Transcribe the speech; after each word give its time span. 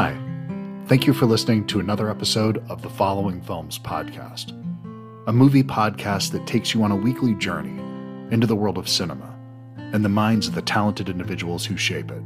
Hi, 0.00 0.16
thank 0.86 1.08
you 1.08 1.12
for 1.12 1.26
listening 1.26 1.66
to 1.66 1.80
another 1.80 2.08
episode 2.08 2.64
of 2.70 2.82
the 2.82 2.88
Following 2.88 3.42
Films 3.42 3.80
podcast, 3.80 4.52
a 5.26 5.32
movie 5.32 5.64
podcast 5.64 6.30
that 6.30 6.46
takes 6.46 6.72
you 6.72 6.84
on 6.84 6.92
a 6.92 6.96
weekly 6.96 7.34
journey 7.34 7.82
into 8.30 8.46
the 8.46 8.54
world 8.54 8.78
of 8.78 8.88
cinema 8.88 9.36
and 9.76 10.04
the 10.04 10.08
minds 10.08 10.46
of 10.46 10.54
the 10.54 10.62
talented 10.62 11.08
individuals 11.08 11.66
who 11.66 11.76
shape 11.76 12.12
it. 12.12 12.22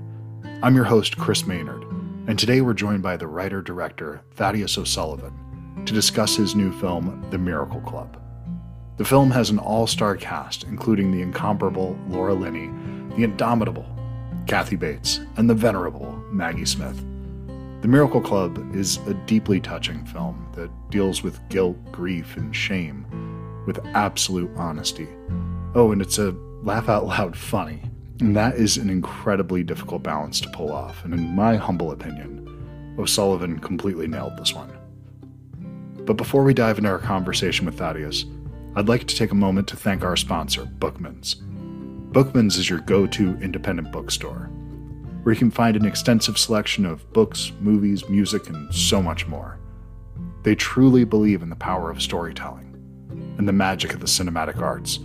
I'm 0.62 0.76
your 0.76 0.84
host, 0.84 1.16
Chris 1.16 1.46
Maynard, 1.46 1.82
and 2.26 2.38
today 2.38 2.60
we're 2.60 2.74
joined 2.74 3.02
by 3.02 3.16
the 3.16 3.26
writer 3.26 3.62
director 3.62 4.20
Thaddeus 4.34 4.76
O'Sullivan 4.76 5.82
to 5.86 5.94
discuss 5.94 6.36
his 6.36 6.54
new 6.54 6.78
film, 6.78 7.26
The 7.30 7.38
Miracle 7.38 7.80
Club. 7.80 8.20
The 8.98 9.06
film 9.06 9.30
has 9.30 9.48
an 9.48 9.58
all 9.58 9.86
star 9.86 10.14
cast, 10.16 10.64
including 10.64 11.10
the 11.10 11.22
incomparable 11.22 11.98
Laura 12.06 12.34
Linney, 12.34 12.66
the 13.16 13.24
indomitable 13.24 13.86
Kathy 14.46 14.76
Bates, 14.76 15.20
and 15.38 15.48
the 15.48 15.54
venerable 15.54 16.22
Maggie 16.30 16.66
Smith. 16.66 17.02
The 17.82 17.88
Miracle 17.88 18.20
Club 18.20 18.76
is 18.76 18.98
a 19.08 19.14
deeply 19.14 19.58
touching 19.58 20.04
film 20.06 20.46
that 20.54 20.70
deals 20.90 21.24
with 21.24 21.40
guilt, 21.48 21.76
grief, 21.90 22.36
and 22.36 22.54
shame 22.54 23.04
with 23.66 23.84
absolute 23.94 24.52
honesty. 24.54 25.08
Oh, 25.74 25.90
and 25.90 26.00
it's 26.00 26.16
a 26.16 26.30
laugh 26.62 26.88
out 26.88 27.06
loud 27.06 27.36
funny. 27.36 27.82
And 28.20 28.36
that 28.36 28.54
is 28.54 28.76
an 28.76 28.88
incredibly 28.88 29.64
difficult 29.64 30.04
balance 30.04 30.40
to 30.42 30.48
pull 30.50 30.70
off. 30.70 31.04
And 31.04 31.12
in 31.12 31.34
my 31.34 31.56
humble 31.56 31.90
opinion, 31.90 32.94
O'Sullivan 33.00 33.58
completely 33.58 34.06
nailed 34.06 34.36
this 34.36 34.54
one. 34.54 34.72
But 36.04 36.16
before 36.16 36.44
we 36.44 36.54
dive 36.54 36.78
into 36.78 36.88
our 36.88 37.00
conversation 37.00 37.66
with 37.66 37.78
Thaddeus, 37.78 38.26
I'd 38.76 38.88
like 38.88 39.08
to 39.08 39.16
take 39.16 39.32
a 39.32 39.34
moment 39.34 39.66
to 39.68 39.76
thank 39.76 40.04
our 40.04 40.16
sponsor, 40.16 40.66
Bookman's. 40.66 41.34
Bookman's 42.12 42.58
is 42.58 42.70
your 42.70 42.78
go 42.78 43.08
to 43.08 43.36
independent 43.40 43.90
bookstore, 43.90 44.50
where 45.22 45.32
you 45.32 45.38
can 45.38 45.50
find 45.50 45.76
an 45.76 45.86
extensive 45.86 46.36
selection 46.36 46.84
of 46.84 47.10
books, 47.12 47.52
movies, 47.60 48.08
music, 48.08 48.48
and 48.48 48.74
so 48.74 49.02
much 49.02 49.26
more. 49.26 49.58
They 50.42 50.54
truly 50.54 51.04
believe 51.04 51.42
in 51.42 51.50
the 51.50 51.56
power 51.56 51.90
of 51.90 52.02
storytelling 52.02 52.68
and 53.38 53.46
the 53.46 53.52
magic 53.52 53.94
of 53.94 54.00
the 54.00 54.06
cinematic 54.06 54.60
arts. 54.60 54.98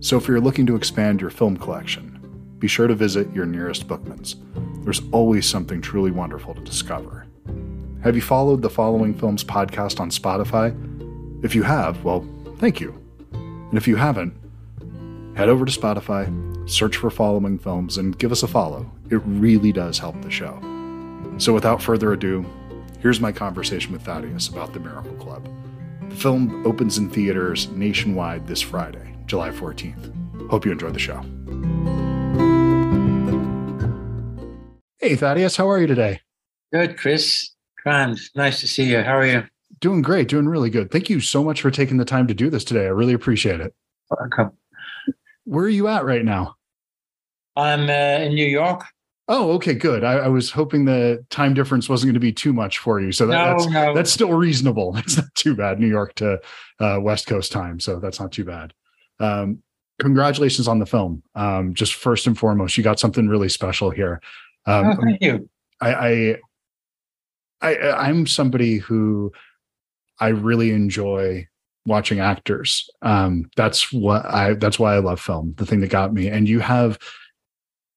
So 0.00 0.16
if 0.16 0.28
you're 0.28 0.40
looking 0.40 0.66
to 0.66 0.76
expand 0.76 1.20
your 1.20 1.30
film 1.30 1.56
collection, 1.56 2.20
be 2.58 2.68
sure 2.68 2.86
to 2.86 2.94
visit 2.94 3.32
your 3.34 3.46
nearest 3.46 3.88
Bookman's. 3.88 4.36
There's 4.84 5.02
always 5.12 5.48
something 5.48 5.80
truly 5.80 6.10
wonderful 6.10 6.54
to 6.54 6.60
discover. 6.60 7.26
Have 8.02 8.14
you 8.14 8.22
followed 8.22 8.62
the 8.62 8.70
Following 8.70 9.14
Films 9.14 9.42
podcast 9.42 9.98
on 9.98 10.10
Spotify? 10.10 10.74
If 11.44 11.54
you 11.54 11.62
have, 11.62 12.04
well, 12.04 12.26
thank 12.58 12.80
you. 12.80 12.94
And 13.32 13.76
if 13.76 13.88
you 13.88 13.96
haven't, 13.96 14.34
head 15.34 15.48
over 15.48 15.64
to 15.64 15.78
Spotify, 15.80 16.70
search 16.70 16.96
for 16.96 17.10
Following 17.10 17.58
Films, 17.58 17.98
and 17.98 18.16
give 18.18 18.32
us 18.32 18.42
a 18.42 18.48
follow. 18.48 18.90
It 19.10 19.20
really 19.24 19.72
does 19.72 19.98
help 19.98 20.20
the 20.22 20.30
show. 20.30 20.58
So 21.38 21.52
without 21.52 21.82
further 21.82 22.12
ado, 22.12 22.46
here's 23.00 23.20
my 23.20 23.32
conversation 23.32 23.92
with 23.92 24.02
Thaddeus 24.02 24.48
about 24.48 24.72
The 24.72 24.80
Miracle 24.80 25.14
Club. 25.14 25.48
The 26.08 26.14
film 26.14 26.64
opens 26.66 26.98
in 26.98 27.10
theaters 27.10 27.68
nationwide 27.70 28.46
this 28.46 28.60
Friday, 28.60 29.14
July 29.26 29.50
14th. 29.50 30.12
Hope 30.48 30.64
you 30.64 30.72
enjoy 30.72 30.90
the 30.90 30.98
show. 31.00 31.20
Hey, 34.98 35.16
Thaddeus, 35.16 35.56
how 35.56 35.68
are 35.68 35.80
you 35.80 35.86
today? 35.86 36.20
Good, 36.72 36.96
Chris. 36.96 37.50
Grand. 37.82 38.18
Nice 38.34 38.60
to 38.60 38.68
see 38.68 38.84
you. 38.84 39.02
How 39.02 39.18
are 39.18 39.26
you? 39.26 39.44
Doing 39.80 40.00
great, 40.00 40.28
doing 40.28 40.46
really 40.46 40.70
good. 40.70 40.90
Thank 40.90 41.10
you 41.10 41.20
so 41.20 41.42
much 41.42 41.60
for 41.60 41.70
taking 41.70 41.96
the 41.96 42.04
time 42.04 42.26
to 42.28 42.34
do 42.34 42.48
this 42.48 42.64
today. 42.64 42.84
I 42.84 42.90
really 42.90 43.12
appreciate 43.12 43.60
it. 43.60 43.74
Welcome. 44.10 44.56
Where 45.44 45.64
are 45.64 45.70
you 45.70 45.88
at 45.88 46.04
right 46.04 46.24
now? 46.24 46.56
I'm 47.56 47.88
uh, 47.88 48.24
in 48.24 48.34
New 48.34 48.46
York. 48.46 48.84
Oh, 49.26 49.52
okay, 49.52 49.72
good. 49.72 50.04
I, 50.04 50.14
I, 50.14 50.28
was 50.28 50.50
hoping 50.50 50.84
the 50.84 51.24
time 51.30 51.54
difference 51.54 51.88
wasn't 51.88 52.08
going 52.08 52.14
to 52.14 52.20
be 52.20 52.32
too 52.32 52.52
much 52.52 52.78
for 52.78 53.00
you, 53.00 53.10
so 53.10 53.26
that, 53.26 53.32
no, 53.32 53.50
that's 53.50 53.66
no. 53.70 53.94
that's 53.94 54.12
still 54.12 54.34
reasonable. 54.34 54.94
It's 54.98 55.16
not 55.16 55.34
too 55.34 55.54
bad. 55.54 55.80
New 55.80 55.86
York 55.86 56.14
to 56.16 56.40
uh, 56.78 56.98
West 57.00 57.26
Coast 57.26 57.50
time, 57.50 57.80
so 57.80 57.98
that's 58.00 58.20
not 58.20 58.32
too 58.32 58.44
bad. 58.44 58.74
Um, 59.20 59.62
congratulations 59.98 60.68
on 60.68 60.78
the 60.78 60.84
film. 60.84 61.22
Um, 61.34 61.72
just 61.72 61.94
first 61.94 62.26
and 62.26 62.36
foremost, 62.36 62.76
you 62.76 62.84
got 62.84 63.00
something 63.00 63.26
really 63.26 63.48
special 63.48 63.88
here. 63.90 64.20
Um, 64.66 64.86
oh, 64.86 64.96
thank 65.02 65.22
you. 65.22 65.48
I, 65.80 65.94
I, 65.94 66.36
I, 67.62 67.90
I'm 68.08 68.26
somebody 68.26 68.76
who 68.76 69.32
I 70.20 70.28
really 70.28 70.70
enjoy 70.70 71.48
watching 71.86 72.20
actors. 72.20 72.88
Um, 73.02 73.50
that's 73.56 73.92
what 73.92 74.24
I. 74.26 74.54
That's 74.54 74.78
why 74.78 74.94
I 74.94 74.98
love 74.98 75.20
film. 75.20 75.54
The 75.56 75.66
thing 75.66 75.80
that 75.80 75.90
got 75.90 76.12
me. 76.12 76.28
And 76.28 76.48
you 76.48 76.60
have 76.60 76.98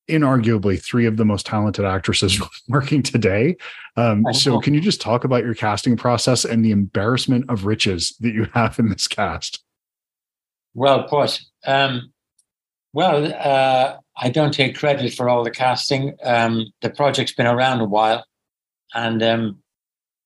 inarguably 0.10 0.82
three 0.82 1.06
of 1.06 1.18
the 1.18 1.26
most 1.26 1.46
talented 1.46 1.86
actresses 1.86 2.42
working 2.68 3.04
today. 3.04 3.58
Um, 3.96 4.26
so, 4.34 4.60
can 4.60 4.74
you 4.74 4.82
just 4.82 5.02
talk 5.02 5.24
about 5.24 5.44
your 5.44 5.54
casting 5.54 5.98
process 5.98 6.46
and 6.46 6.64
the 6.64 6.72
embarrassment 6.72 7.50
of 7.50 7.66
riches 7.66 8.16
that 8.20 8.34
you 8.34 8.48
have 8.54 8.80
in 8.80 8.90
this 8.90 9.08
cast? 9.08 9.64
Well 10.74 11.04
put. 11.04 11.42
Um, 11.66 12.12
well, 12.94 13.32
uh, 13.34 13.98
I 14.18 14.30
don't 14.30 14.54
take 14.54 14.78
credit 14.78 15.14
for 15.14 15.30
all 15.30 15.44
the 15.44 15.52
casting. 15.52 16.16
Um, 16.24 16.68
the 16.82 16.90
project's 16.90 17.34
been 17.34 17.48
around 17.48 17.82
a 17.82 17.86
while, 17.86 18.26
and 18.94 19.22
um, 19.22 19.62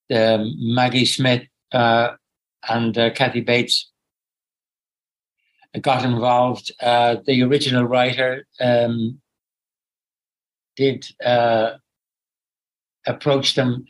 Maggie 0.09 1.05
Smith 1.05 1.43
uh, 1.71 2.11
and 2.69 2.97
uh, 2.97 3.09
Kathy 3.11 3.41
Bates 3.41 3.89
got 5.79 6.03
involved. 6.03 6.71
Uh, 6.79 7.17
the 7.25 7.43
original 7.43 7.85
writer 7.85 8.45
um, 8.59 9.19
did 10.75 11.07
uh, 11.23 11.73
approach 13.07 13.55
them. 13.55 13.85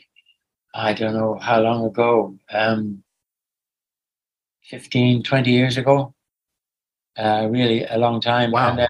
I 0.74 0.94
don't 0.94 1.16
know 1.16 1.38
how 1.38 1.62
long 1.62 1.86
ago, 1.86 2.38
um, 2.52 3.04
15, 4.64 5.24
20 5.24 5.52
years 5.52 5.78
ago. 5.78 6.14
Uh, 7.18 7.48
really 7.50 7.84
a 7.84 7.98
long 7.98 8.22
time. 8.22 8.52
Wow. 8.52 8.72
And, 8.72 8.80
uh, 8.82 8.88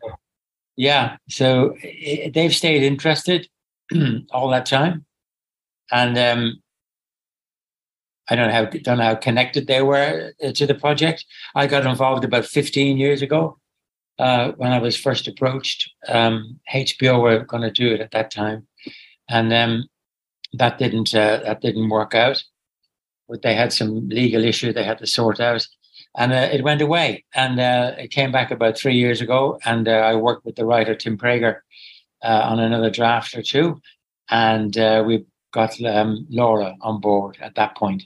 yeah, 0.75 1.17
so 1.27 1.75
it, 1.81 2.33
they've 2.33 2.53
stayed 2.53 2.83
interested 2.83 3.47
all 4.31 4.49
that 4.49 4.65
time, 4.65 5.05
and 5.91 6.17
um, 6.17 6.61
I 8.31 8.35
don't 8.35 8.47
know 8.47 8.53
how 8.53 8.65
don't 8.65 8.97
know 8.97 9.03
how 9.03 9.15
connected 9.15 9.67
they 9.67 9.81
were 9.81 10.31
uh, 10.41 10.53
to 10.53 10.65
the 10.65 10.73
project. 10.73 11.25
I 11.53 11.67
got 11.67 11.85
involved 11.85 12.23
about 12.23 12.45
15 12.45 12.97
years 12.97 13.21
ago 13.21 13.59
uh, 14.19 14.53
when 14.53 14.71
I 14.71 14.79
was 14.79 14.95
first 14.95 15.27
approached. 15.27 15.91
Um, 16.07 16.57
HBO 16.73 17.21
were 17.21 17.43
going 17.43 17.63
to 17.63 17.71
do 17.71 17.93
it 17.93 17.99
at 17.99 18.11
that 18.11 18.31
time, 18.31 18.65
and 19.27 19.51
um, 19.51 19.89
that 20.53 20.77
didn't 20.77 21.13
uh, 21.13 21.41
that 21.43 21.59
didn't 21.59 21.89
work 21.89 22.15
out. 22.15 22.41
But 23.27 23.41
they 23.41 23.53
had 23.53 23.73
some 23.73 24.07
legal 24.07 24.45
issue 24.45 24.71
they 24.71 24.85
had 24.85 24.99
to 24.99 25.07
sort 25.07 25.41
out, 25.41 25.67
and 26.17 26.31
uh, 26.31 26.47
it 26.53 26.63
went 26.63 26.81
away. 26.81 27.25
And 27.35 27.59
uh, 27.59 27.95
it 27.97 28.11
came 28.11 28.31
back 28.31 28.49
about 28.49 28.77
three 28.77 28.95
years 28.95 29.19
ago, 29.19 29.59
and 29.65 29.89
uh, 29.89 29.91
I 29.91 30.15
worked 30.15 30.45
with 30.45 30.55
the 30.55 30.65
writer 30.65 30.95
Tim 30.95 31.17
Prager 31.17 31.57
on 32.23 32.61
another 32.61 32.89
draft 32.89 33.35
or 33.35 33.41
two, 33.41 33.81
and 34.29 34.73
we 35.05 35.25
got 35.51 35.83
um, 35.83 36.25
Laura 36.29 36.77
on 36.79 37.01
board 37.01 37.37
at 37.41 37.55
that 37.55 37.75
point. 37.75 38.03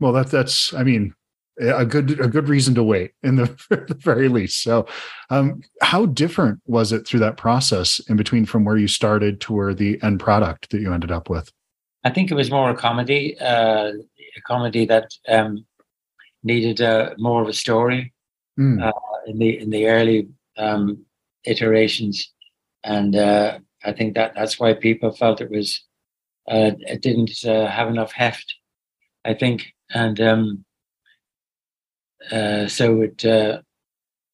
Well, 0.00 0.12
that 0.12 0.28
that's 0.28 0.72
I 0.74 0.82
mean 0.82 1.14
a 1.58 1.86
good 1.86 2.20
a 2.20 2.28
good 2.28 2.48
reason 2.48 2.74
to 2.74 2.82
wait 2.82 3.12
in 3.22 3.36
the, 3.36 3.46
the 3.70 3.96
very 3.98 4.28
least. 4.28 4.62
So, 4.62 4.86
um, 5.30 5.62
how 5.80 6.06
different 6.06 6.60
was 6.66 6.92
it 6.92 7.06
through 7.06 7.20
that 7.20 7.36
process 7.36 8.00
in 8.08 8.16
between 8.16 8.46
from 8.46 8.64
where 8.64 8.76
you 8.76 8.88
started 8.88 9.40
to 9.42 9.54
where 9.54 9.74
the 9.74 9.98
end 10.02 10.20
product 10.20 10.70
that 10.70 10.80
you 10.80 10.92
ended 10.92 11.10
up 11.10 11.30
with? 11.30 11.50
I 12.04 12.10
think 12.10 12.30
it 12.30 12.34
was 12.34 12.50
more 12.50 12.70
a 12.70 12.76
comedy, 12.76 13.36
uh, 13.40 13.92
a 14.36 14.40
comedy 14.46 14.86
that 14.86 15.10
um, 15.28 15.66
needed 16.44 16.80
uh, 16.80 17.14
more 17.18 17.42
of 17.42 17.48
a 17.48 17.52
story 17.52 18.12
Mm. 18.58 18.82
uh, 18.82 18.92
in 19.26 19.38
the 19.38 19.58
in 19.58 19.68
the 19.68 19.86
early 19.86 20.28
um, 20.56 21.04
iterations, 21.44 22.32
and 22.84 23.14
uh, 23.14 23.58
I 23.84 23.92
think 23.92 24.14
that 24.14 24.34
that's 24.34 24.58
why 24.58 24.72
people 24.72 25.12
felt 25.12 25.42
it 25.42 25.50
was 25.50 25.84
uh, 26.48 26.72
it 26.78 27.02
didn't 27.02 27.44
uh, 27.44 27.66
have 27.66 27.88
enough 27.88 28.12
heft. 28.12 28.54
I 29.26 29.34
think, 29.34 29.74
and 29.90 30.20
um, 30.20 30.64
uh, 32.30 32.66
so 32.66 33.02
it 33.02 33.24
uh, 33.24 33.60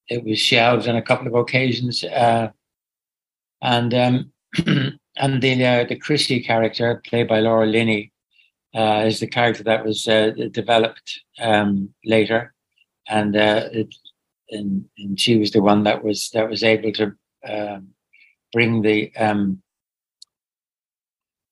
it 0.08 0.24
was 0.24 0.38
shelved 0.38 0.88
on 0.88 0.96
a 0.96 1.02
couple 1.02 1.26
of 1.26 1.34
occasions, 1.34 2.04
uh, 2.04 2.50
and 3.60 3.94
um, 3.94 4.32
and 5.16 5.42
the 5.42 5.64
uh, 5.64 5.84
the 5.84 5.96
Christie 5.96 6.42
character 6.42 7.02
played 7.06 7.28
by 7.28 7.40
Laura 7.40 7.66
Linney 7.66 8.12
uh, 8.74 9.04
is 9.06 9.20
the 9.20 9.26
character 9.26 9.62
that 9.64 9.84
was 9.84 10.08
uh, 10.08 10.30
developed 10.50 11.20
um, 11.40 11.90
later, 12.04 12.54
and 13.08 13.36
it, 13.36 13.94
and 14.50 14.84
and 14.98 15.20
she 15.20 15.38
was 15.38 15.50
the 15.50 15.62
one 15.62 15.84
that 15.84 16.02
was 16.02 16.30
that 16.30 16.48
was 16.48 16.62
able 16.62 16.92
to 16.92 17.12
um, 17.48 17.88
bring 18.52 18.82
the 18.82 19.14
um, 19.16 19.62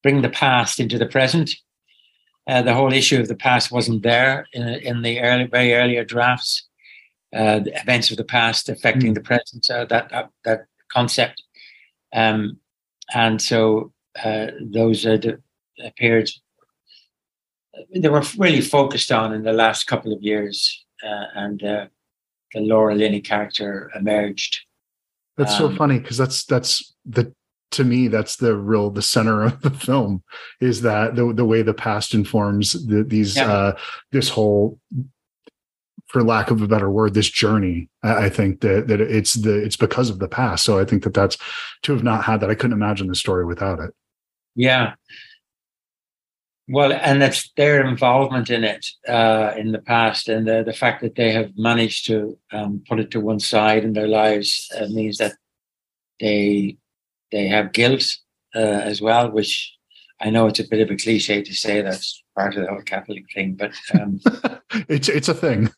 bring 0.02 0.22
the 0.22 0.30
past 0.30 0.80
into 0.80 0.98
the 0.98 1.06
present. 1.06 1.54
Uh, 2.48 2.62
the 2.62 2.74
whole 2.74 2.92
issue 2.92 3.20
of 3.20 3.28
the 3.28 3.36
past 3.36 3.70
wasn't 3.70 4.02
there 4.02 4.46
in, 4.52 4.62
in 4.62 5.02
the 5.02 5.20
early, 5.20 5.44
very 5.44 5.74
earlier 5.74 6.04
drafts. 6.04 6.66
Uh, 7.32 7.60
the 7.60 7.80
events 7.80 8.10
of 8.10 8.16
the 8.16 8.24
past 8.24 8.68
affecting 8.68 9.12
Mm. 9.12 9.14
the 9.14 9.20
present, 9.20 9.64
so 9.64 9.86
that 9.88 10.08
that, 10.10 10.30
that 10.44 10.66
concept, 10.92 11.40
um, 12.12 12.58
and 13.14 13.40
so 13.40 13.92
uh, 14.24 14.48
those 14.60 15.06
uh, 15.06 15.16
de- 15.16 15.38
appeared 15.84 16.28
they 17.94 18.08
were 18.08 18.22
really 18.36 18.60
focused 18.60 19.12
on 19.12 19.32
in 19.32 19.42
the 19.42 19.52
last 19.52 19.84
couple 19.84 20.12
of 20.12 20.22
years, 20.22 20.84
uh, 21.04 21.24
and 21.34 21.62
uh, 21.62 21.86
the 22.52 22.60
Laura 22.60 22.94
Linney 22.94 23.20
character 23.20 23.90
emerged. 23.94 24.60
That's 25.36 25.58
um, 25.60 25.72
so 25.72 25.76
funny 25.76 25.98
because 25.98 26.16
that's 26.16 26.44
that's 26.44 26.94
the 27.04 27.32
to 27.70 27.84
me 27.84 28.08
that's 28.08 28.36
the 28.36 28.56
real 28.56 28.90
the 28.90 29.02
center 29.02 29.42
of 29.42 29.60
the 29.62 29.70
film 29.70 30.22
is 30.60 30.82
that 30.82 31.16
the 31.16 31.32
the 31.32 31.44
way 31.44 31.62
the 31.62 31.74
past 31.74 32.14
informs 32.14 32.72
the, 32.86 33.04
these 33.04 33.36
yeah. 33.36 33.52
uh, 33.52 33.78
this 34.12 34.28
whole 34.28 34.78
for 36.10 36.24
lack 36.24 36.50
of 36.50 36.60
a 36.60 36.66
better 36.66 36.90
word 36.90 37.14
this 37.14 37.30
journey. 37.30 37.88
I, 38.02 38.26
I 38.26 38.28
think 38.28 38.60
that 38.62 38.88
that 38.88 39.00
it's 39.00 39.34
the 39.34 39.54
it's 39.54 39.76
because 39.76 40.10
of 40.10 40.18
the 40.18 40.28
past. 40.28 40.64
So 40.64 40.78
i 40.78 40.84
think 40.84 41.04
that 41.04 41.14
that's 41.14 41.38
to 41.82 41.92
have 41.92 42.02
not 42.02 42.24
had 42.24 42.40
that 42.40 42.50
i 42.50 42.54
couldn't 42.54 42.76
imagine 42.76 43.06
the 43.06 43.14
story 43.14 43.44
without 43.44 43.78
it. 43.78 43.94
Yeah. 44.56 44.94
Well, 46.68 46.92
and 46.92 47.20
it's 47.20 47.50
their 47.56 47.84
involvement 47.84 48.48
in 48.48 48.62
it 48.62 48.86
uh, 49.08 49.54
in 49.56 49.72
the 49.72 49.80
past, 49.80 50.28
and 50.28 50.46
the, 50.46 50.62
the 50.62 50.72
fact 50.72 51.02
that 51.02 51.16
they 51.16 51.32
have 51.32 51.50
managed 51.56 52.06
to 52.06 52.38
um, 52.52 52.84
put 52.88 53.00
it 53.00 53.10
to 53.10 53.20
one 53.20 53.40
side 53.40 53.82
in 53.82 53.92
their 53.92 54.06
lives 54.06 54.70
uh, 54.78 54.86
means 54.86 55.18
that 55.18 55.32
they 56.20 56.76
they 57.32 57.48
have 57.48 57.72
guilt 57.72 58.04
uh, 58.54 58.58
as 58.58 59.00
well. 59.00 59.30
Which 59.30 59.72
I 60.20 60.30
know 60.30 60.46
it's 60.46 60.60
a 60.60 60.68
bit 60.68 60.80
of 60.80 60.90
a 60.90 60.96
cliche 60.96 61.42
to 61.42 61.54
say 61.54 61.82
that's 61.82 62.22
part 62.36 62.56
of 62.56 62.62
the 62.62 62.70
whole 62.70 62.82
Catholic 62.82 63.24
thing, 63.32 63.54
but 63.54 63.72
um, 63.94 64.20
it's 64.88 65.08
it's 65.08 65.28
a 65.28 65.34
thing. 65.34 65.70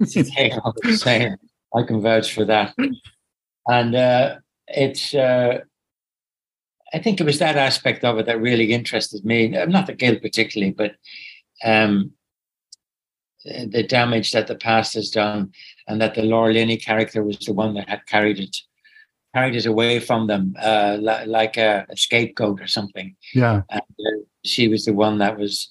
it's 0.00 0.16
a 0.16 0.24
thing. 0.24 0.52
I'm 0.84 0.96
saying 0.96 1.36
I 1.74 1.82
can 1.82 2.00
vouch 2.00 2.32
for 2.32 2.44
that, 2.44 2.74
and 3.66 3.94
uh, 3.94 4.36
it's 4.68 5.14
uh, 5.14 5.58
I 6.94 6.98
think 6.98 7.20
it 7.20 7.24
was 7.24 7.38
that 7.38 7.56
aspect 7.56 8.04
of 8.04 8.18
it 8.18 8.26
that 8.26 8.40
really 8.40 8.72
interested 8.72 9.24
me. 9.24 9.48
Not 9.48 9.86
the 9.86 9.94
guilt 9.94 10.22
particularly, 10.22 10.72
but 10.72 10.94
um, 11.64 12.12
the 13.44 13.82
damage 13.82 14.32
that 14.32 14.46
the 14.46 14.54
past 14.54 14.94
has 14.94 15.10
done, 15.10 15.52
and 15.88 16.00
that 16.00 16.14
the 16.14 16.22
Laura 16.22 16.52
Linney 16.52 16.76
character 16.76 17.22
was 17.22 17.38
the 17.38 17.52
one 17.52 17.74
that 17.74 17.88
had 17.88 18.06
carried 18.06 18.38
it, 18.38 18.56
carried 19.34 19.56
it 19.56 19.66
away 19.66 19.98
from 19.98 20.26
them, 20.26 20.54
uh, 20.60 20.98
like 21.00 21.56
a, 21.56 21.86
a, 21.88 21.96
scapegoat 21.96 22.60
or 22.60 22.66
something. 22.66 23.16
Yeah, 23.34 23.62
and, 23.70 23.80
uh, 23.80 24.20
she 24.44 24.68
was 24.68 24.84
the 24.84 24.92
one 24.92 25.18
that 25.18 25.38
was 25.38 25.70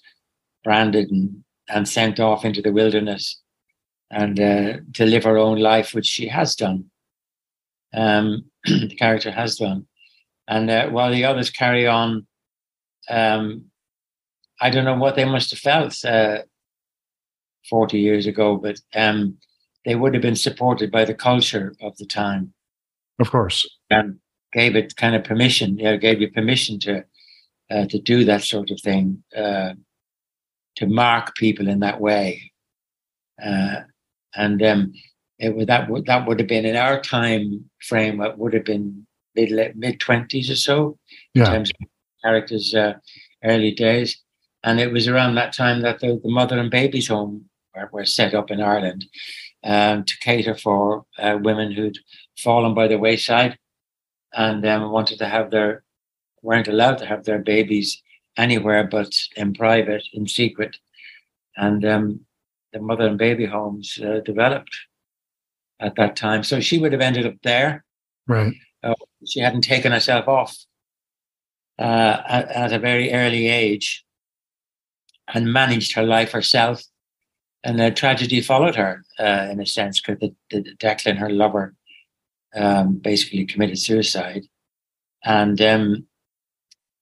branded 0.64 1.12
and 1.12 1.44
and 1.70 1.88
sent 1.88 2.20
off 2.20 2.44
into 2.44 2.62
the 2.62 2.74
wilderness, 2.74 3.40
and 4.10 4.40
uh, 4.40 4.78
to 4.94 5.06
live 5.06 5.24
her 5.24 5.38
own 5.38 5.60
life, 5.60 5.94
which 5.94 6.08
she 6.08 6.28
has 6.28 6.56
done. 6.56 6.86
Um, 7.94 8.46
the 8.66 8.96
character 8.96 9.32
has 9.32 9.58
done 9.58 9.86
and 10.52 10.70
uh, 10.70 10.90
while 10.90 11.12
the 11.12 11.24
others 11.24 11.50
carry 11.50 11.88
on, 11.88 12.28
um, 13.10 13.66
I 14.60 14.70
don't 14.70 14.84
know 14.84 14.98
what 14.98 15.16
they 15.16 15.24
must 15.24 15.52
have 15.52 15.60
felt 15.60 16.04
uh, 16.04 16.40
40 17.70 18.00
years 18.00 18.28
ago, 18.28 18.58
but 18.58 18.80
um, 18.94 19.38
they 19.86 19.96
would 19.96 20.14
have 20.14 20.22
been 20.22 20.36
supported 20.36 20.92
by 20.92 21.06
the 21.06 21.14
culture 21.14 21.74
of 21.82 21.96
the 21.98 22.06
time. 22.06 22.54
Of 23.22 23.30
course. 23.30 23.70
And 23.90 24.20
gave 24.52 24.76
it 24.76 24.96
kind 24.98 25.16
of 25.16 25.24
permission, 25.24 25.78
you 25.78 25.86
know, 25.86 25.98
gave 25.98 26.20
you 26.20 26.30
permission 26.32 26.80
to 26.80 27.06
uh, 27.70 27.86
to 27.86 28.00
do 28.00 28.26
that 28.26 28.44
sort 28.44 28.70
of 28.70 28.82
thing, 28.82 29.24
uh, 29.38 29.74
to 30.76 30.86
mark 30.88 31.36
people 31.36 31.70
in 31.70 31.80
that 31.80 32.02
way. 32.02 32.52
Uh, 33.42 33.82
and 34.36 34.62
um, 34.62 34.94
it, 35.40 35.68
that, 35.68 35.90
would, 35.90 36.06
that 36.06 36.28
would 36.28 36.40
have 36.40 36.50
been 36.50 36.66
in 36.66 36.76
our 36.76 37.00
time 37.00 37.70
frame, 37.88 38.22
it 38.22 38.38
would 38.38 38.54
have 38.54 38.66
been 38.66 39.08
mid 39.36 39.78
mid 39.78 40.00
twenties 40.00 40.50
or 40.50 40.56
so 40.58 40.98
yeah. 41.34 41.46
in 41.46 41.52
terms 41.52 41.72
of 41.72 41.88
characters' 42.24 42.76
uh, 42.76 42.94
early 43.44 43.72
days. 43.72 44.22
And 44.64 44.80
it 44.80 44.92
was 44.92 45.08
around 45.08 45.36
that 45.36 45.54
time 45.54 45.82
that 45.82 46.02
the, 46.02 46.20
the 46.22 46.30
mother 46.30 46.60
and 46.60 46.70
babies 46.70 47.08
home 47.08 47.46
were, 47.74 47.90
were 47.94 48.06
set 48.06 48.34
up 48.34 48.52
in 48.52 48.62
Ireland 48.62 49.06
um, 49.64 50.04
to 50.04 50.14
cater 50.20 50.56
for 50.56 51.06
uh, 51.18 51.38
women 51.42 51.72
who'd 51.72 51.98
fallen 52.38 52.74
by 52.74 52.88
the 52.88 52.98
wayside 52.98 53.58
and 54.34 54.66
um, 54.66 54.92
wanted 54.92 55.20
to 55.20 55.28
have 55.28 55.52
their 55.52 55.84
weren't 56.42 56.68
allowed 56.68 56.98
to 56.98 57.06
have 57.06 57.24
their 57.24 57.40
babies 57.40 58.02
anywhere 58.38 58.84
but 58.84 59.14
in 59.36 59.54
private, 59.54 60.04
in 60.14 60.28
secret. 60.28 60.76
And 61.56 61.86
um, 61.86 62.22
the 62.74 62.80
mother 62.80 63.08
and 63.08 63.18
baby 63.18 63.46
homes 63.46 64.00
uh, 64.04 64.22
developed 64.22 64.76
at 65.80 65.96
that 65.96 66.16
time. 66.16 66.44
So 66.44 66.60
she 66.60 66.80
would 66.80 66.92
have 66.94 67.02
ended 67.02 67.26
up 67.26 67.36
there. 67.44 67.84
Right. 68.28 68.54
Uh, 68.84 68.94
she 69.26 69.40
hadn't 69.40 69.62
taken 69.62 69.92
herself 69.92 70.28
off 70.28 70.58
uh, 71.78 72.22
at, 72.28 72.50
at, 72.50 72.74
a 72.74 72.80
very 72.80 73.12
early 73.12 73.48
age 73.48 74.04
and 75.34 75.54
managed 75.54 75.94
her 75.94 76.04
life 76.04 76.32
herself. 76.32 76.84
And 77.64 77.80
the 77.80 77.92
tragedy 77.92 78.42
followed 78.42 78.76
her 78.76 79.04
uh, 79.20 79.48
in 79.52 79.60
a 79.60 79.66
sense 79.66 80.02
because 80.02 80.20
the, 80.20 80.36
the, 80.50 80.76
Declan, 80.78 81.18
her 81.18 81.30
lover, 81.30 81.76
um, 82.56 82.96
basically 82.96 83.46
committed 83.46 83.80
suicide, 83.80 84.44
and 85.24 85.62
um, 85.62 86.06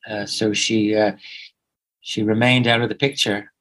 uh, 0.10 0.26
so 0.26 0.54
she 0.54 0.96
uh, 0.96 1.14
she 2.02 2.24
remained 2.24 2.68
out 2.68 2.82
of 2.82 2.90
the 2.90 2.96
picture 2.96 3.52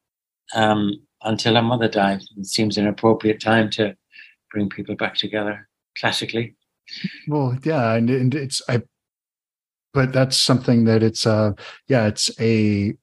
um, 0.55 0.93
until 1.23 1.55
her 1.55 1.63
mother 1.63 1.89
died. 1.89 2.21
It 2.37 2.47
seems 2.47 2.79
an 2.79 2.87
appropriate 2.87 3.41
time 3.41 3.71
to 3.71 3.97
bring 4.53 4.69
people 4.69 4.97
back 4.97 5.15
together 5.15 5.69
classically. 5.99 6.57
Well, 7.27 7.59
yeah, 7.65 7.95
and, 7.95 8.09
and 8.09 8.35
it's 8.35 8.63
I, 8.69 8.83
but 9.93 10.13
that's 10.13 10.37
something 10.37 10.85
that 10.85 11.03
it's 11.03 11.27
uh 11.27 11.53
yeah 11.89 12.07
it's 12.07 12.31
a 12.41 12.95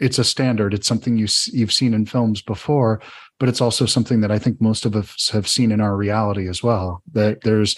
it's 0.00 0.18
a 0.18 0.24
standard. 0.24 0.74
It's 0.74 0.88
something 0.88 1.16
you 1.16 1.28
you've 1.52 1.72
seen 1.72 1.94
in 1.94 2.06
films 2.06 2.42
before, 2.42 3.00
but 3.42 3.48
it's 3.48 3.60
also 3.60 3.86
something 3.86 4.20
that 4.20 4.30
I 4.30 4.38
think 4.38 4.60
most 4.60 4.86
of 4.86 4.94
us 4.94 5.28
have 5.30 5.48
seen 5.48 5.72
in 5.72 5.80
our 5.80 5.96
reality 5.96 6.48
as 6.48 6.62
well. 6.62 7.02
That 7.10 7.40
there's 7.40 7.74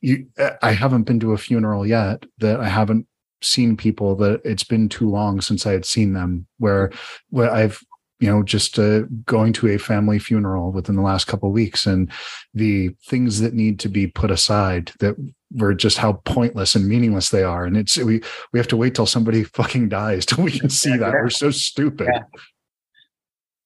you 0.00 0.28
I 0.62 0.70
haven't 0.70 1.08
been 1.08 1.18
to 1.18 1.32
a 1.32 1.36
funeral 1.36 1.84
yet 1.84 2.24
that 2.38 2.60
I 2.60 2.68
haven't 2.68 3.08
seen 3.42 3.76
people 3.76 4.14
that 4.14 4.40
it's 4.44 4.62
been 4.62 4.88
too 4.88 5.10
long 5.10 5.40
since 5.40 5.66
I 5.66 5.72
had 5.72 5.84
seen 5.84 6.12
them 6.12 6.46
where 6.58 6.92
where 7.30 7.50
I've 7.50 7.82
you 8.20 8.30
know 8.30 8.44
just 8.44 8.78
uh, 8.78 9.00
going 9.26 9.52
to 9.54 9.66
a 9.66 9.78
family 9.78 10.20
funeral 10.20 10.70
within 10.70 10.94
the 10.94 11.02
last 11.02 11.26
couple 11.26 11.50
weeks 11.50 11.84
and 11.84 12.12
the 12.54 12.90
things 13.04 13.40
that 13.40 13.54
need 13.54 13.80
to 13.80 13.88
be 13.88 14.06
put 14.06 14.30
aside 14.30 14.92
that 15.00 15.16
were 15.50 15.74
just 15.74 15.98
how 15.98 16.12
pointless 16.26 16.76
and 16.76 16.86
meaningless 16.86 17.30
they 17.30 17.42
are. 17.42 17.64
And 17.64 17.76
it's 17.76 17.96
we 17.96 18.20
we 18.52 18.60
have 18.60 18.68
to 18.68 18.76
wait 18.76 18.94
till 18.94 19.04
somebody 19.04 19.42
fucking 19.58 19.88
dies 19.88 20.24
till 20.26 20.44
we 20.44 20.56
can 20.56 20.70
see 20.70 20.96
that. 20.96 21.10
We're 21.12 21.28
so 21.28 21.50
stupid. 21.50 22.06
Yeah, 22.12 22.22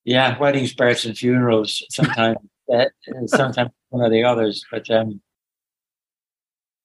yeah 0.04 0.38
weddings 0.38 0.74
births 0.74 1.04
and 1.04 1.16
funerals 1.16 1.82
sometimes 1.90 2.38
uh, 2.74 2.84
sometimes 3.26 3.70
one 3.90 4.04
of 4.04 4.10
the 4.10 4.24
others 4.24 4.64
but 4.70 4.88
um 4.90 5.20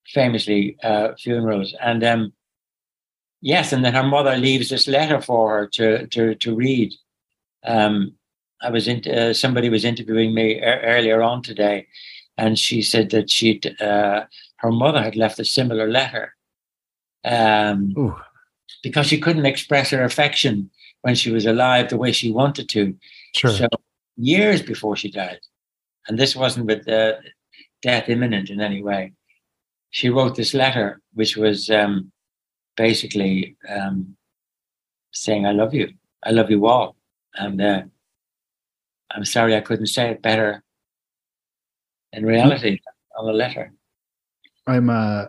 famously 0.08 0.78
uh 0.84 1.10
funerals. 1.20 1.76
And 1.82 2.04
um 2.04 2.34
yes 3.42 3.74
and 3.74 3.84
then 3.84 3.94
her 3.94 4.04
mother 4.04 4.36
leaves 4.38 4.70
this 4.70 4.88
letter 4.88 5.22
for 5.22 5.50
her 5.50 5.68
to 5.74 6.08
to 6.08 6.36
to 6.36 6.56
read. 6.56 6.94
Um, 7.66 8.14
I 8.62 8.72
was 8.72 8.88
in, 8.88 9.04
uh, 9.08 9.34
somebody 9.34 9.70
was 9.70 9.86
interviewing 9.86 10.34
me 10.34 10.60
er- 10.62 10.82
earlier 10.84 11.22
on 11.22 11.44
today, 11.44 11.86
and 12.38 12.58
she 12.58 12.82
said 12.82 13.12
that 13.12 13.30
she'd 13.30 13.80
uh, 13.82 14.26
her 14.58 14.72
mother 14.72 15.02
had 15.02 15.16
left 15.16 15.40
a 15.40 15.46
similar 15.46 15.88
letter 15.90 16.34
um, 17.24 17.94
because 18.82 19.08
she 19.08 19.20
couldn't 19.20 19.46
express 19.46 19.92
her 19.92 20.04
affection 20.04 20.72
when 21.01 21.16
she 21.16 21.32
was 21.32 21.46
alive 21.46 21.89
the 21.89 21.98
way 21.98 22.12
she 22.12 22.32
wanted 22.32 22.70
to. 22.70 22.96
Sure. 23.36 23.51
So 23.51 23.68
years 24.16 24.62
before 24.62 24.96
she 24.96 25.12
died, 25.12 25.39
and 26.08 26.18
this 26.18 26.36
wasn't 26.36 26.66
with 26.66 26.88
uh, 26.88 27.13
death 27.82 28.10
imminent 28.10 28.50
in 28.50 28.62
any 28.62 28.82
way. 28.82 29.13
She 29.89 30.10
wrote 30.10 30.36
this 30.36 30.54
letter, 30.54 31.01
which 31.13 31.38
was 31.38 31.70
um, 31.70 32.12
basically 32.75 33.56
um, 33.70 34.18
saying, 35.12 35.46
"I 35.46 35.51
love 35.51 35.74
you. 35.74 35.94
I 36.24 36.32
love 36.32 36.50
you 36.50 36.66
all." 36.66 36.96
And 37.36 37.62
uh, 37.62 37.84
I'm 39.12 39.25
sorry 39.25 39.56
I 39.56 39.62
couldn't 39.62 39.88
say 39.88 40.10
it 40.10 40.22
better 40.22 40.63
in 42.13 42.25
reality 42.25 42.80
on 43.18 43.25
the 43.25 43.34
letter. 43.34 43.74
I'm 44.66 44.89
uh 44.89 45.25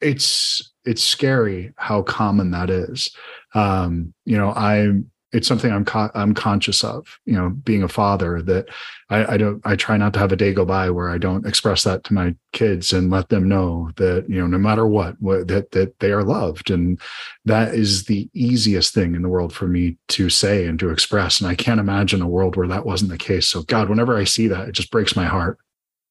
it's 0.00 0.72
it's 0.84 1.02
scary 1.02 1.72
how 1.76 2.02
common 2.02 2.50
that 2.52 2.70
is. 2.70 3.10
Um, 3.56 4.12
you 4.26 4.36
know, 4.36 4.52
I'm 4.52 5.10
it's 5.32 5.48
something 5.48 5.72
I'm 5.72 5.84
I'm 6.14 6.34
conscious 6.34 6.84
of. 6.84 7.18
You 7.26 7.34
know, 7.34 7.50
being 7.50 7.82
a 7.82 7.88
father, 7.88 8.40
that 8.42 8.68
I, 9.10 9.34
I, 9.34 9.36
don't 9.36 9.60
I 9.66 9.74
try 9.74 9.96
not 9.96 10.12
to 10.14 10.18
have 10.18 10.32
a 10.32 10.36
day 10.36 10.52
go 10.52 10.64
by 10.64 10.88
where 10.90 11.10
I 11.10 11.18
don't 11.18 11.46
express 11.46 11.82
that 11.82 12.04
to 12.04 12.14
my 12.14 12.34
kids 12.52 12.92
and 12.92 13.10
let 13.10 13.28
them 13.28 13.48
know 13.48 13.90
that 13.96 14.26
you 14.28 14.40
know 14.40 14.46
no 14.46 14.58
matter 14.58 14.86
what, 14.86 15.20
what 15.20 15.48
that 15.48 15.72
that 15.72 15.98
they 15.98 16.12
are 16.12 16.22
loved, 16.22 16.70
and 16.70 17.00
that 17.44 17.74
is 17.74 18.04
the 18.04 18.30
easiest 18.34 18.94
thing 18.94 19.14
in 19.14 19.22
the 19.22 19.28
world 19.28 19.52
for 19.52 19.66
me 19.66 19.96
to 20.08 20.30
say 20.30 20.66
and 20.66 20.78
to 20.78 20.90
express. 20.90 21.40
And 21.40 21.50
I 21.50 21.54
can't 21.54 21.80
imagine 21.80 22.22
a 22.22 22.28
world 22.28 22.56
where 22.56 22.68
that 22.68 22.86
wasn't 22.86 23.10
the 23.10 23.18
case. 23.18 23.48
So 23.48 23.62
God, 23.62 23.88
whenever 23.88 24.16
I 24.16 24.24
see 24.24 24.48
that, 24.48 24.68
it 24.68 24.72
just 24.72 24.90
breaks 24.90 25.16
my 25.16 25.26
heart. 25.26 25.58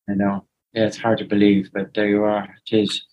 I 0.10 0.14
know. 0.14 0.46
Yeah, 0.74 0.88
it's 0.88 0.98
hard 0.98 1.20
to 1.20 1.26
believe, 1.26 1.70
but 1.74 1.94
there 1.94 2.10
you 2.10 2.24
are. 2.24 2.44
It 2.72 2.84
is. 2.84 3.06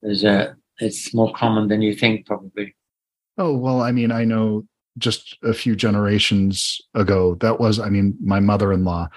There's 0.00 0.22
a. 0.22 0.56
It's 0.78 1.12
more 1.12 1.32
common 1.34 1.68
than 1.68 1.82
you 1.82 1.94
think, 1.94 2.26
probably. 2.26 2.74
Oh, 3.38 3.56
well, 3.56 3.80
I 3.80 3.92
mean, 3.92 4.12
I 4.12 4.24
know 4.24 4.66
just 4.98 5.36
a 5.42 5.52
few 5.52 5.74
generations 5.74 6.80
ago, 6.94 7.36
that 7.36 7.58
was, 7.58 7.80
I 7.80 7.88
mean, 7.88 8.16
my 8.22 8.40
mother 8.40 8.72
in 8.72 8.84
law, 8.84 9.08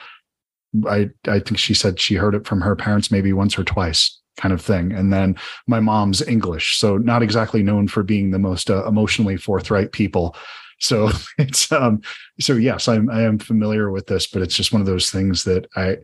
I, 0.88 1.10
I 1.28 1.40
think 1.40 1.60
she 1.60 1.74
said 1.74 2.00
she 2.00 2.16
heard 2.16 2.36
it 2.36 2.48
from 2.48 2.62
her 2.62 2.76
parents 2.76 3.12
maybe 3.12 3.32
once 3.34 3.58
or 3.58 3.64
twice 3.64 4.20
kind 4.38 4.54
of 4.54 4.62
thing. 4.62 4.92
And 4.92 5.12
then 5.12 5.36
my 5.68 5.80
mom's 5.80 6.22
English, 6.22 6.78
so 6.78 6.98
not 6.98 7.24
exactly 7.24 7.64
known 7.64 7.88
for 7.88 8.04
being 8.04 8.32
the 8.32 8.40
most 8.40 8.70
uh, 8.70 8.86
emotionally 8.88 9.38
forthright 9.38 9.92
people. 9.92 10.36
So 10.80 11.10
it's 11.38 11.72
um 11.72 12.02
so 12.40 12.54
yes, 12.54 12.88
I'm 12.88 13.10
I 13.10 13.24
am 13.24 13.40
familiar 13.40 13.92
with 13.92 14.08
this, 14.08 14.28
but 14.28 14.42
it's 14.42 14.56
just 14.56 14.72
one 14.72 14.82
of 14.82 14.88
those 14.88 15.10
things 15.10 15.44
that 15.46 15.68
I 15.76 15.98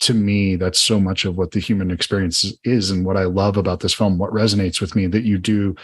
to 0.00 0.14
me 0.14 0.56
that's 0.56 0.78
so 0.78 1.00
much 1.00 1.24
of 1.24 1.36
what 1.36 1.52
the 1.52 1.60
human 1.60 1.90
experience 1.90 2.52
is 2.64 2.90
and 2.90 3.06
what 3.06 3.16
I 3.16 3.24
love 3.24 3.56
about 3.56 3.80
this 3.80 3.94
film, 3.94 4.18
what 4.18 4.32
resonates 4.32 4.80
with 4.80 4.94
me 4.94 5.06
that 5.06 5.24
you 5.24 5.38
do 5.38 5.74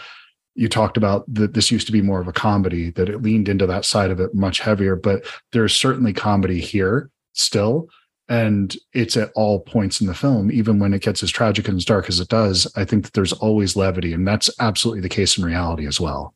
you 0.55 0.69
talked 0.69 0.97
about 0.97 1.25
that 1.33 1.53
this 1.53 1.71
used 1.71 1.87
to 1.87 1.93
be 1.93 2.01
more 2.01 2.21
of 2.21 2.27
a 2.27 2.33
comedy 2.33 2.91
that 2.91 3.09
it 3.09 3.21
leaned 3.21 3.49
into 3.49 3.65
that 3.65 3.85
side 3.85 4.11
of 4.11 4.19
it 4.19 4.33
much 4.33 4.59
heavier 4.59 4.95
but 4.95 5.25
there's 5.51 5.75
certainly 5.75 6.13
comedy 6.13 6.59
here 6.59 7.09
still 7.33 7.87
and 8.29 8.77
it's 8.93 9.17
at 9.17 9.31
all 9.35 9.59
points 9.59 9.99
in 9.99 10.07
the 10.07 10.13
film. 10.13 10.49
Even 10.49 10.79
when 10.79 10.93
it 10.93 11.01
gets 11.01 11.21
as 11.23 11.29
tragic 11.29 11.67
and 11.67 11.75
as 11.77 11.83
dark 11.83 12.07
as 12.07 12.19
it 12.19 12.29
does 12.29 12.71
i 12.75 12.85
think 12.85 13.03
that 13.03 13.13
there's 13.13 13.33
always 13.33 13.75
levity 13.75 14.13
and 14.13 14.27
that's 14.27 14.49
absolutely 14.59 15.01
the 15.01 15.09
case 15.09 15.37
in 15.37 15.45
reality 15.45 15.87
as 15.87 15.99
well. 15.99 16.33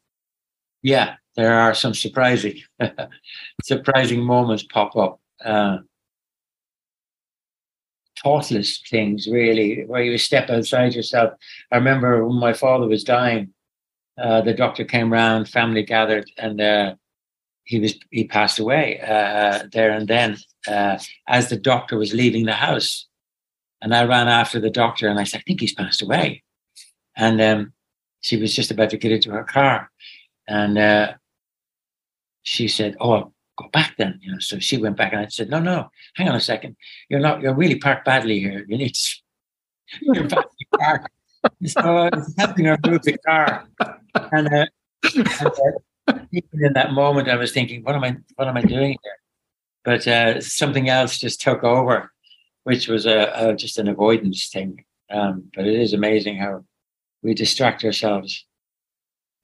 Yeah 0.81 1.15
there 1.35 1.53
are 1.53 1.73
some 1.73 1.93
surprising 1.93 2.59
surprising 3.63 4.21
moments 4.21 4.63
pop 4.63 4.95
up 4.97 5.21
uh, 5.45 5.77
thoughtless 8.23 8.81
things 8.89 9.27
really. 9.27 9.85
Where 9.85 10.03
you 10.03 10.17
step 10.17 10.49
outside 10.49 10.95
yourself. 10.95 11.33
I 11.71 11.77
remember 11.77 12.25
when 12.25 12.39
my 12.39 12.53
father 12.53 12.87
was 12.87 13.03
dying 13.03 13.53
uh, 14.17 14.41
the 14.41 14.53
doctor 14.53 14.83
came 14.83 15.11
round, 15.11 15.47
family 15.47 15.83
gathered, 15.83 16.29
and 16.37 16.59
uh, 16.59 16.95
he 17.63 17.79
was 17.79 17.95
he 18.11 18.25
passed 18.25 18.59
away 18.59 18.99
uh, 19.01 19.63
there 19.73 19.91
and 19.91 20.07
then 20.07 20.37
uh, 20.67 20.97
as 21.27 21.49
the 21.49 21.57
doctor 21.57 21.97
was 21.97 22.13
leaving 22.13 22.45
the 22.45 22.53
house. 22.53 23.05
And 23.81 23.93
I 23.93 24.05
ran 24.05 24.27
after 24.27 24.59
the 24.59 24.71
doctor, 24.71 25.07
and 25.07 25.19
I 25.19 25.23
said, 25.23 25.41
"I 25.41 25.43
think 25.45 25.61
he's 25.61 25.73
passed 25.73 26.01
away." 26.01 26.43
And 27.15 27.39
um, 27.41 27.73
she 28.21 28.37
was 28.37 28.55
just 28.55 28.71
about 28.71 28.89
to 28.89 28.97
get 28.97 29.11
into 29.11 29.31
her 29.31 29.43
car, 29.43 29.91
and 30.47 30.77
uh, 30.79 31.13
she 32.41 32.67
said, 32.67 32.95
"Oh, 32.99 33.33
go 33.55 33.67
back 33.71 33.95
then." 33.97 34.19
You 34.23 34.31
know, 34.31 34.39
so 34.39 34.57
she 34.57 34.77
went 34.77 34.97
back, 34.97 35.13
and 35.13 35.21
I 35.21 35.27
said, 35.27 35.49
"No, 35.49 35.59
no, 35.59 35.91
hang 36.15 36.27
on 36.27 36.35
a 36.35 36.39
second. 36.39 36.75
You're 37.09 37.19
not. 37.19 37.41
You're 37.41 37.53
really 37.53 37.77
parked 37.77 38.05
badly 38.05 38.39
here. 38.39 38.65
You 38.67 38.77
need 38.79 38.95
to." 38.95 39.15
You're 40.01 40.27
parked 40.27 41.11
so 41.65 41.81
I 41.81 42.09
was 42.15 42.33
helping 42.37 42.65
her 42.65 42.77
move 42.85 43.03
the 43.03 43.17
car, 43.17 43.65
and, 44.31 44.47
uh, 44.47 44.65
and 45.03 45.51
uh, 46.07 46.19
even 46.31 46.65
in 46.65 46.73
that 46.73 46.93
moment, 46.93 47.29
I 47.29 47.35
was 47.35 47.51
thinking, 47.51 47.83
"What 47.83 47.95
am 47.95 48.03
I? 48.03 48.17
What 48.35 48.47
am 48.47 48.57
I 48.57 48.61
doing 48.61 48.97
here?" 49.03 49.19
But 49.83 50.07
uh, 50.07 50.41
something 50.41 50.89
else 50.89 51.17
just 51.17 51.41
took 51.41 51.63
over, 51.63 52.11
which 52.63 52.87
was 52.87 53.05
a, 53.05 53.31
a 53.35 53.55
just 53.55 53.77
an 53.77 53.87
avoidance 53.87 54.49
thing. 54.49 54.83
Um, 55.09 55.49
but 55.55 55.65
it 55.65 55.79
is 55.79 55.93
amazing 55.93 56.37
how 56.37 56.65
we 57.23 57.33
distract 57.33 57.83
ourselves. 57.83 58.45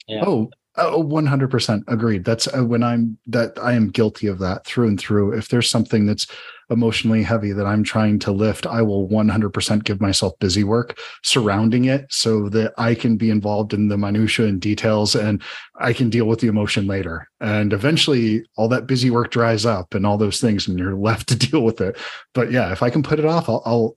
Yeah. 0.07 0.23
Oh, 0.25 0.49
Oh, 0.75 1.03
100% 1.03 1.83
agreed. 1.87 2.25
That's 2.25 2.47
uh, 2.47 2.65
when 2.65 2.81
I'm 2.81 3.19
that 3.27 3.53
I 3.61 3.73
am 3.73 3.91
guilty 3.91 4.25
of 4.25 4.39
that 4.39 4.65
through 4.65 4.87
and 4.87 4.99
through. 4.99 5.33
If 5.33 5.49
there's 5.49 5.69
something 5.69 6.07
that's 6.07 6.25
emotionally 6.71 7.21
heavy 7.21 7.51
that 7.51 7.67
I'm 7.67 7.83
trying 7.83 8.17
to 8.19 8.31
lift, 8.31 8.65
I 8.65 8.81
will 8.81 9.07
100% 9.07 9.83
give 9.83 10.01
myself 10.01 10.33
busy 10.39 10.63
work 10.63 10.97
surrounding 11.23 11.85
it 11.85 12.07
so 12.09 12.49
that 12.49 12.73
I 12.79 12.95
can 12.95 13.17
be 13.17 13.29
involved 13.29 13.73
in 13.73 13.87
the 13.87 13.97
minutia 13.97 14.47
and 14.47 14.59
details 14.59 15.15
and 15.15 15.43
I 15.79 15.93
can 15.93 16.09
deal 16.09 16.25
with 16.25 16.39
the 16.39 16.47
emotion 16.47 16.87
later. 16.87 17.29
And 17.39 17.71
eventually 17.71 18.43
all 18.57 18.67
that 18.69 18.87
busy 18.87 19.11
work 19.11 19.29
dries 19.29 19.67
up 19.67 19.93
and 19.93 20.07
all 20.07 20.17
those 20.17 20.41
things 20.41 20.67
and 20.67 20.79
you're 20.79 20.95
left 20.97 21.29
to 21.29 21.35
deal 21.35 21.61
with 21.63 21.81
it. 21.81 21.97
But 22.33 22.51
yeah, 22.51 22.71
if 22.71 22.81
I 22.81 22.89
can 22.89 23.03
put 23.03 23.19
it 23.19 23.25
off, 23.25 23.47
I'll, 23.47 23.61
I'll 23.65 23.95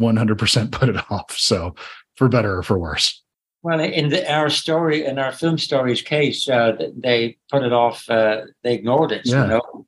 100% 0.00 0.72
put 0.72 0.88
it 0.88 0.96
off. 1.10 1.36
So 1.38 1.76
for 2.16 2.28
better 2.28 2.58
or 2.58 2.62
for 2.64 2.78
worse. 2.78 3.22
Well, 3.66 3.80
in 3.80 4.10
the, 4.10 4.32
our 4.32 4.48
story, 4.48 5.04
in 5.04 5.18
our 5.18 5.32
film 5.32 5.58
story's 5.58 6.00
case, 6.00 6.48
uh, 6.48 6.76
they 6.96 7.36
put 7.50 7.64
it 7.64 7.72
off. 7.72 8.08
Uh, 8.08 8.42
they 8.62 8.74
ignored 8.74 9.10
it, 9.10 9.22
yeah. 9.24 9.42
you 9.42 9.48
know, 9.48 9.86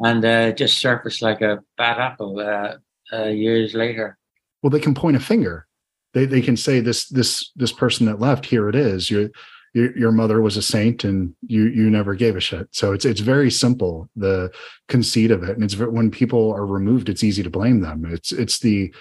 and 0.00 0.22
uh, 0.22 0.52
just 0.52 0.76
surfaced 0.76 1.22
like 1.22 1.40
a 1.40 1.60
bad 1.78 1.98
apple 1.98 2.38
uh, 2.38 2.74
uh, 3.16 3.28
years 3.28 3.72
later. 3.72 4.18
Well, 4.62 4.68
they 4.68 4.78
can 4.78 4.94
point 4.94 5.16
a 5.16 5.20
finger. 5.20 5.66
They 6.12 6.26
they 6.26 6.42
can 6.42 6.58
say 6.58 6.80
this 6.80 7.08
this 7.08 7.50
this 7.56 7.72
person 7.72 8.04
that 8.04 8.20
left 8.20 8.44
here 8.44 8.68
it 8.68 8.74
is. 8.74 9.10
Your 9.10 9.30
your 9.72 9.96
your 9.96 10.12
mother 10.12 10.42
was 10.42 10.58
a 10.58 10.62
saint, 10.62 11.02
and 11.02 11.34
you 11.46 11.64
you 11.68 11.88
never 11.88 12.14
gave 12.14 12.36
a 12.36 12.40
shit. 12.40 12.68
So 12.72 12.92
it's 12.92 13.06
it's 13.06 13.20
very 13.20 13.50
simple 13.50 14.06
the 14.14 14.52
conceit 14.88 15.30
of 15.30 15.42
it, 15.44 15.56
and 15.56 15.64
it's 15.64 15.76
when 15.76 16.10
people 16.10 16.52
are 16.52 16.66
removed, 16.66 17.08
it's 17.08 17.24
easy 17.24 17.42
to 17.42 17.48
blame 17.48 17.80
them. 17.80 18.04
It's 18.04 18.32
it's 18.32 18.58
the 18.58 18.94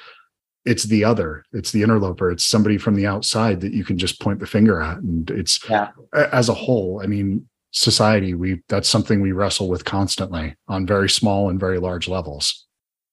it's 0.66 0.84
the 0.86 1.04
other 1.04 1.44
it's 1.52 1.72
the 1.72 1.82
interloper 1.82 2.32
it's 2.32 2.44
somebody 2.44 2.78
from 2.78 2.96
the 2.96 3.06
outside 3.06 3.62
that 3.62 3.74
you 3.74 3.84
can 3.84 3.98
just 3.98 4.22
point 4.22 4.40
the 4.40 4.48
finger 4.48 4.82
at 4.82 4.98
and 4.98 5.30
it's 5.32 5.60
yeah. 5.70 5.90
as 6.32 6.48
a 6.50 6.54
whole 6.54 7.02
i 7.04 7.08
mean 7.08 7.46
society 7.74 8.36
we 8.36 8.62
that's 8.70 8.88
something 8.88 9.20
we 9.20 9.32
wrestle 9.32 9.68
with 9.68 9.84
constantly 9.84 10.56
on 10.68 10.86
very 10.86 11.10
small 11.10 11.50
and 11.50 11.60
very 11.60 11.80
large 11.80 12.08
levels. 12.08 12.68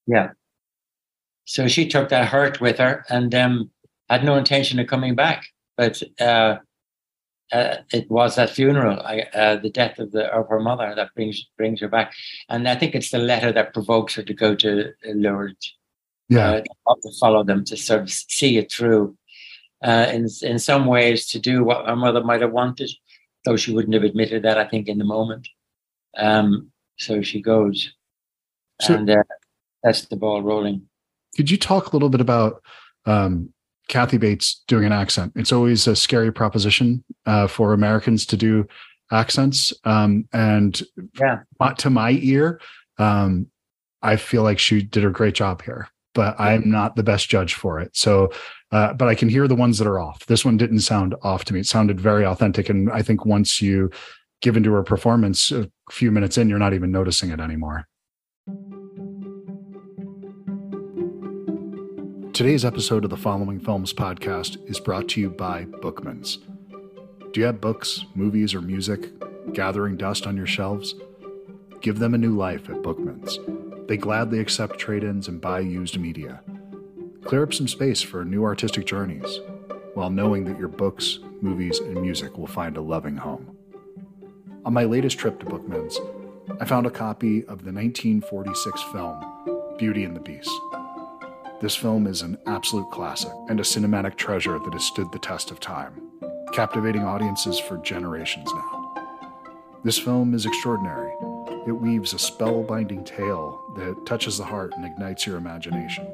Yeah. 0.07 0.31
So 1.47 1.67
she 1.67 1.89
took 1.89 2.11
that 2.11 2.29
hurt 2.29 2.61
with 2.61 2.77
her 2.79 3.05
and 3.09 3.35
um, 3.35 3.71
had 4.11 4.23
no 4.23 4.37
intention 4.37 4.79
of 4.79 4.87
coming 4.87 5.15
back 5.15 5.45
but 5.81 6.03
uh, 6.21 6.59
uh, 7.53 7.77
it 7.91 8.11
was 8.11 8.37
that 8.37 8.51
funeral, 8.51 9.01
I, 9.01 9.21
uh, 9.33 9.57
the 9.57 9.71
death 9.71 9.99
of 9.99 10.13
the 10.13 10.27
of 10.27 10.47
her 10.51 10.61
mother, 10.61 10.93
that 10.95 11.15
brings 11.15 11.43
brings 11.57 11.81
her 11.81 11.89
back, 11.89 12.13
and 12.51 12.69
I 12.69 12.75
think 12.75 12.95
it's 12.95 13.11
the 13.11 13.19
letter 13.19 13.51
that 13.53 13.73
provokes 13.73 14.15
her 14.17 14.23
to 14.23 14.35
go 14.35 14.55
to 14.57 14.93
Lourdes 15.07 15.75
yeah. 16.31 16.63
Uh, 16.87 16.95
to 17.03 17.11
follow 17.21 17.45
them 17.45 17.65
to 17.65 17.77
sort 17.77 18.03
of 18.03 18.11
see 18.11 18.57
it 18.57 18.73
through 18.73 19.17
uh, 19.85 20.07
in 20.13 20.27
in 20.43 20.59
some 20.59 20.87
ways 20.87 21.27
to 21.27 21.39
do 21.39 21.65
what 21.65 21.87
her 21.87 21.97
mother 21.97 22.23
might 22.23 22.41
have 22.41 22.53
wanted 22.53 22.91
though 23.45 23.57
she 23.57 23.73
wouldn't 23.73 23.95
have 23.95 24.05
admitted 24.05 24.43
that 24.43 24.59
i 24.59 24.65
think 24.65 24.89
in 24.89 24.99
the 24.99 25.05
moment. 25.05 25.49
Um, 26.17 26.71
so 26.99 27.23
she 27.23 27.41
goes. 27.41 27.93
So, 28.81 28.95
and 28.95 29.09
uh, 29.09 29.23
that's 29.83 30.07
the 30.07 30.17
ball 30.17 30.43
rolling. 30.43 30.83
Could 31.37 31.51
you 31.51 31.57
talk 31.57 31.87
a 31.87 31.93
little 31.93 32.09
bit 32.09 32.21
about 32.21 32.63
um, 33.07 33.53
kathy 33.89 34.19
bates 34.19 34.63
doing 34.67 34.85
an 34.85 34.93
accent? 34.93 35.33
It's 35.37 35.53
always 35.53 35.87
a 35.87 35.95
scary 35.95 36.33
proposition 36.33 37.05
uh, 37.27 37.47
for 37.47 37.73
americans 37.73 38.27
to 38.27 38.37
do 38.37 38.67
accents 39.13 39.73
um, 39.85 40.29
and 40.33 40.83
yeah. 41.21 41.41
to 41.79 41.91
my 41.91 42.13
ear 42.23 42.61
um, 42.99 43.47
i 44.03 44.17
feel 44.17 44.43
like 44.43 44.59
she 44.59 44.83
did 44.83 45.05
a 45.05 45.11
great 45.11 45.35
job 45.35 45.63
here 45.63 45.89
but 46.15 46.39
I'm 46.39 46.71
not 46.71 46.97
the 46.97 47.03
best 47.03 47.29
judge 47.29 47.55
for 47.55 47.81
it. 47.81 47.97
So, 47.97 48.33
uh, 48.73 48.95
but 48.95 49.09
I 49.09 49.15
can 49.15 49.29
hear 49.29 49.47
the 49.49 49.55
ones 49.55 49.79
that 49.79 49.87
are 49.87 50.01
off. 50.01 50.27
This 50.27 50.45
one 50.45 50.57
didn't 50.57 50.81
sound 50.81 51.15
off 51.23 51.45
to 51.47 51.55
me. 51.55 51.61
It 51.61 51.67
sounded 51.67 52.01
very 52.01 52.25
authentic. 52.25 52.69
And 52.69 52.91
I 52.91 53.03
think 53.03 53.25
once 53.25 53.61
you 53.63 53.91
give 54.43 54.57
into 54.57 54.73
her 54.73 54.83
performance 54.83 55.51
a 55.53 55.71
few 55.91 56.11
minutes 56.11 56.39
in, 56.39 56.49
you're 56.49 56.59
not 56.59 56.75
even 56.75 56.91
noticing 56.91 57.31
it 57.31 57.41
anymore. 57.41 57.87
Today's 62.33 62.65
episode 62.65 63.05
of 63.05 63.11
the 63.11 63.17
Following 63.17 63.61
Films 63.61 63.93
podcast 63.93 64.57
is 64.69 64.81
brought 64.81 65.09
to 65.11 65.21
you 65.21 65.31
by 65.31 65.65
Bookmans. 65.67 66.39
Do 67.33 67.41
you 67.41 67.47
have 67.47 67.61
books, 67.61 68.07
movies, 68.15 68.55
or 68.55 68.63
music 68.63 69.11
gathering 69.53 69.97
dust 69.97 70.27
on 70.27 70.37
your 70.37 70.47
shelves? 70.47 70.95
Give 71.81 71.99
them 71.99 72.15
a 72.15 72.19
new 72.19 72.37
life 72.37 72.69
at 72.71 72.77
Bookmans. 72.77 73.70
They 73.91 73.97
gladly 73.97 74.39
accept 74.39 74.79
trade 74.79 75.03
ins 75.03 75.27
and 75.27 75.41
buy 75.41 75.59
used 75.59 75.99
media. 75.99 76.43
Clear 77.25 77.43
up 77.43 77.53
some 77.53 77.67
space 77.67 78.01
for 78.01 78.25
new 78.25 78.45
artistic 78.45 78.87
journeys, 78.87 79.41
while 79.95 80.11
knowing 80.11 80.45
that 80.45 80.61
your 80.61 80.69
books, 80.69 81.19
movies, 81.41 81.81
and 81.81 82.01
music 82.01 82.39
will 82.39 82.47
find 82.47 82.77
a 82.77 82.81
loving 82.81 83.17
home. 83.17 83.51
On 84.65 84.73
my 84.73 84.85
latest 84.85 85.19
trip 85.19 85.41
to 85.41 85.47
Bookmans, 85.47 85.97
I 86.61 86.67
found 86.67 86.87
a 86.87 86.91
copy 86.91 87.41
of 87.47 87.65
the 87.65 87.73
1946 87.73 88.81
film 88.93 89.25
Beauty 89.77 90.05
and 90.05 90.15
the 90.15 90.21
Beast. 90.21 90.53
This 91.61 91.75
film 91.75 92.07
is 92.07 92.23
an 92.23 92.39
absolute 92.47 92.89
classic 92.93 93.33
and 93.49 93.59
a 93.59 93.65
cinematic 93.65 94.15
treasure 94.15 94.61
that 94.61 94.73
has 94.73 94.85
stood 94.85 95.11
the 95.11 95.19
test 95.19 95.51
of 95.51 95.59
time, 95.59 96.01
captivating 96.53 97.03
audiences 97.03 97.59
for 97.59 97.77
generations 97.79 98.53
now. 98.55 98.95
This 99.83 99.99
film 99.99 100.33
is 100.33 100.47
extraordinary 100.47 101.11
it 101.67 101.73
weaves 101.73 102.13
a 102.13 102.17
spellbinding 102.17 103.05
tale 103.05 103.63
that 103.77 104.07
touches 104.07 104.39
the 104.39 104.45
heart 104.45 104.73
and 104.77 104.85
ignites 104.85 105.27
your 105.27 105.37
imagination. 105.37 106.07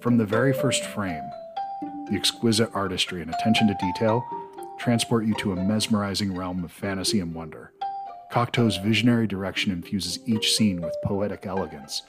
From 0.00 0.16
the 0.16 0.24
very 0.24 0.52
first 0.52 0.84
frame, 0.84 1.28
the 2.08 2.16
exquisite 2.16 2.70
artistry 2.74 3.22
and 3.22 3.32
attention 3.32 3.66
to 3.68 3.74
detail 3.74 4.24
transport 4.78 5.26
you 5.26 5.34
to 5.34 5.52
a 5.52 5.56
mesmerizing 5.56 6.34
realm 6.34 6.64
of 6.64 6.72
fantasy 6.72 7.20
and 7.20 7.34
wonder. 7.34 7.72
Cocteau's 8.32 8.78
visionary 8.78 9.26
direction 9.26 9.72
infuses 9.72 10.18
each 10.26 10.54
scene 10.54 10.80
with 10.80 10.96
poetic 11.04 11.46
elegance, 11.46 12.02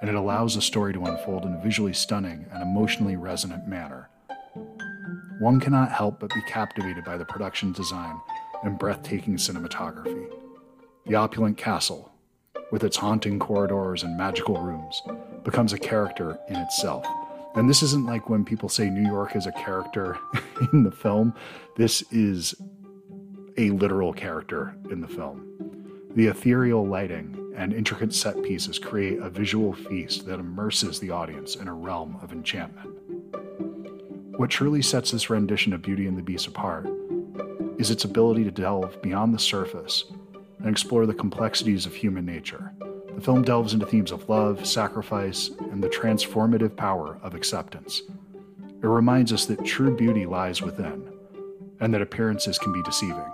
and 0.00 0.10
it 0.10 0.16
allows 0.16 0.54
the 0.54 0.60
story 0.60 0.92
to 0.92 1.04
unfold 1.04 1.44
in 1.44 1.54
a 1.54 1.62
visually 1.62 1.94
stunning 1.94 2.44
and 2.52 2.62
emotionally 2.62 3.16
resonant 3.16 3.66
manner. 3.66 4.08
One 5.38 5.60
cannot 5.60 5.92
help 5.92 6.20
but 6.20 6.34
be 6.34 6.42
captivated 6.42 7.04
by 7.04 7.16
the 7.16 7.24
production 7.24 7.72
design 7.72 8.20
and 8.64 8.78
breathtaking 8.78 9.36
cinematography. 9.36 10.37
The 11.08 11.14
opulent 11.14 11.56
castle, 11.56 12.12
with 12.70 12.84
its 12.84 12.98
haunting 12.98 13.38
corridors 13.38 14.02
and 14.02 14.18
magical 14.18 14.60
rooms, 14.60 15.00
becomes 15.42 15.72
a 15.72 15.78
character 15.78 16.38
in 16.48 16.56
itself. 16.56 17.06
And 17.54 17.66
this 17.66 17.82
isn't 17.82 18.04
like 18.04 18.28
when 18.28 18.44
people 18.44 18.68
say 18.68 18.90
New 18.90 19.08
York 19.10 19.34
is 19.34 19.46
a 19.46 19.52
character 19.52 20.18
in 20.74 20.82
the 20.82 20.90
film. 20.90 21.32
This 21.78 22.02
is 22.12 22.54
a 23.56 23.70
literal 23.70 24.12
character 24.12 24.76
in 24.90 25.00
the 25.00 25.08
film. 25.08 26.10
The 26.14 26.26
ethereal 26.26 26.86
lighting 26.86 27.54
and 27.56 27.72
intricate 27.72 28.12
set 28.12 28.42
pieces 28.42 28.78
create 28.78 29.18
a 29.18 29.30
visual 29.30 29.72
feast 29.72 30.26
that 30.26 30.38
immerses 30.38 31.00
the 31.00 31.10
audience 31.10 31.56
in 31.56 31.68
a 31.68 31.74
realm 31.74 32.18
of 32.20 32.32
enchantment. 32.32 32.90
What 34.36 34.50
truly 34.50 34.82
sets 34.82 35.12
this 35.12 35.30
rendition 35.30 35.72
of 35.72 35.80
Beauty 35.80 36.06
and 36.06 36.18
the 36.18 36.22
Beast 36.22 36.48
apart 36.48 36.86
is 37.78 37.90
its 37.90 38.04
ability 38.04 38.44
to 38.44 38.50
delve 38.50 39.00
beyond 39.00 39.32
the 39.32 39.38
surface 39.38 40.04
and 40.58 40.68
explore 40.68 41.06
the 41.06 41.14
complexities 41.14 41.86
of 41.86 41.94
human 41.94 42.26
nature. 42.26 42.72
The 43.14 43.20
film 43.20 43.42
delves 43.42 43.74
into 43.74 43.86
themes 43.86 44.12
of 44.12 44.28
love, 44.28 44.64
sacrifice, 44.64 45.50
and 45.72 45.82
the 45.82 45.88
transformative 45.88 46.76
power 46.76 47.18
of 47.22 47.34
acceptance. 47.34 48.02
It 48.80 48.86
reminds 48.86 49.32
us 49.32 49.46
that 49.46 49.64
true 49.64 49.96
beauty 49.96 50.24
lies 50.24 50.62
within, 50.62 51.10
and 51.80 51.92
that 51.92 52.02
appearances 52.02 52.58
can 52.58 52.72
be 52.72 52.82
deceiving. 52.82 53.26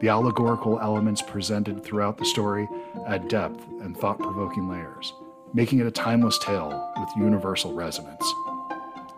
The 0.00 0.08
allegorical 0.08 0.80
elements 0.80 1.20
presented 1.20 1.84
throughout 1.84 2.16
the 2.16 2.24
story 2.24 2.66
add 3.06 3.28
depth 3.28 3.62
and 3.82 3.94
thought 3.94 4.18
provoking 4.18 4.66
layers, 4.66 5.12
making 5.52 5.80
it 5.80 5.86
a 5.86 5.90
timeless 5.90 6.38
tale 6.38 6.90
with 6.98 7.10
universal 7.18 7.74
resonance. 7.74 8.24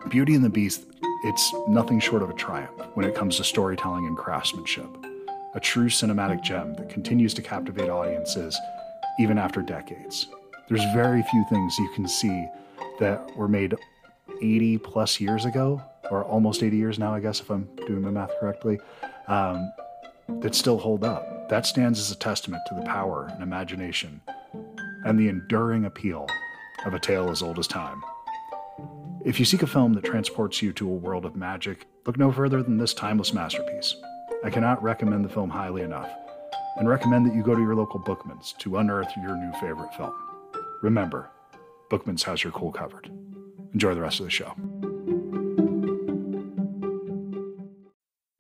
Beauty 0.08 0.34
and 0.34 0.44
the 0.44 0.50
Beast, 0.50 0.82
it's 1.22 1.54
nothing 1.68 2.00
short 2.00 2.22
of 2.22 2.30
a 2.30 2.34
triumph 2.34 2.80
when 2.94 3.06
it 3.06 3.14
comes 3.14 3.36
to 3.36 3.44
storytelling 3.44 4.06
and 4.08 4.16
craftsmanship. 4.16 4.88
A 5.54 5.60
true 5.60 5.88
cinematic 5.88 6.42
gem 6.42 6.74
that 6.74 6.88
continues 6.88 7.34
to 7.34 7.42
captivate 7.42 7.90
audiences 7.90 8.58
even 9.18 9.38
after 9.38 9.60
decades. 9.60 10.28
There's 10.68 10.84
very 10.94 11.22
few 11.22 11.44
things 11.50 11.78
you 11.78 11.90
can 11.94 12.08
see 12.08 12.48
that 12.98 13.36
were 13.36 13.48
made 13.48 13.74
80 14.40 14.78
plus 14.78 15.20
years 15.20 15.44
ago, 15.44 15.82
or 16.10 16.24
almost 16.24 16.62
80 16.62 16.76
years 16.76 16.98
now, 16.98 17.14
I 17.14 17.20
guess, 17.20 17.40
if 17.40 17.50
I'm 17.50 17.68
doing 17.86 18.00
my 18.00 18.10
math 18.10 18.32
correctly, 18.40 18.78
um, 19.28 19.72
that 20.40 20.54
still 20.54 20.78
hold 20.78 21.04
up. 21.04 21.48
That 21.48 21.66
stands 21.66 21.98
as 21.98 22.10
a 22.10 22.16
testament 22.16 22.62
to 22.68 22.74
the 22.74 22.82
power 22.82 23.28
and 23.30 23.42
imagination 23.42 24.22
and 25.04 25.18
the 25.18 25.28
enduring 25.28 25.84
appeal 25.84 26.26
of 26.86 26.94
a 26.94 26.98
tale 26.98 27.30
as 27.30 27.42
old 27.42 27.58
as 27.58 27.66
time. 27.66 28.02
If 29.24 29.38
you 29.38 29.44
seek 29.44 29.62
a 29.62 29.66
film 29.66 29.92
that 29.94 30.04
transports 30.04 30.62
you 30.62 30.72
to 30.72 30.88
a 30.88 30.92
world 30.92 31.24
of 31.24 31.36
magic, 31.36 31.86
look 32.06 32.18
no 32.18 32.32
further 32.32 32.62
than 32.62 32.78
this 32.78 32.94
timeless 32.94 33.32
masterpiece. 33.32 33.94
I 34.44 34.50
cannot 34.50 34.82
recommend 34.82 35.24
the 35.24 35.28
film 35.28 35.50
highly 35.50 35.82
enough, 35.82 36.10
and 36.76 36.88
recommend 36.88 37.26
that 37.26 37.34
you 37.34 37.42
go 37.42 37.54
to 37.54 37.60
your 37.60 37.74
local 37.74 38.00
Bookman's 38.00 38.54
to 38.58 38.76
unearth 38.78 39.10
your 39.16 39.36
new 39.36 39.52
favorite 39.60 39.94
film. 39.94 40.12
Remember, 40.82 41.30
Bookman's 41.90 42.22
has 42.24 42.42
your 42.42 42.52
cool 42.52 42.72
covered. 42.72 43.10
Enjoy 43.72 43.94
the 43.94 44.00
rest 44.00 44.20
of 44.20 44.26
the 44.26 44.30
show. 44.30 44.52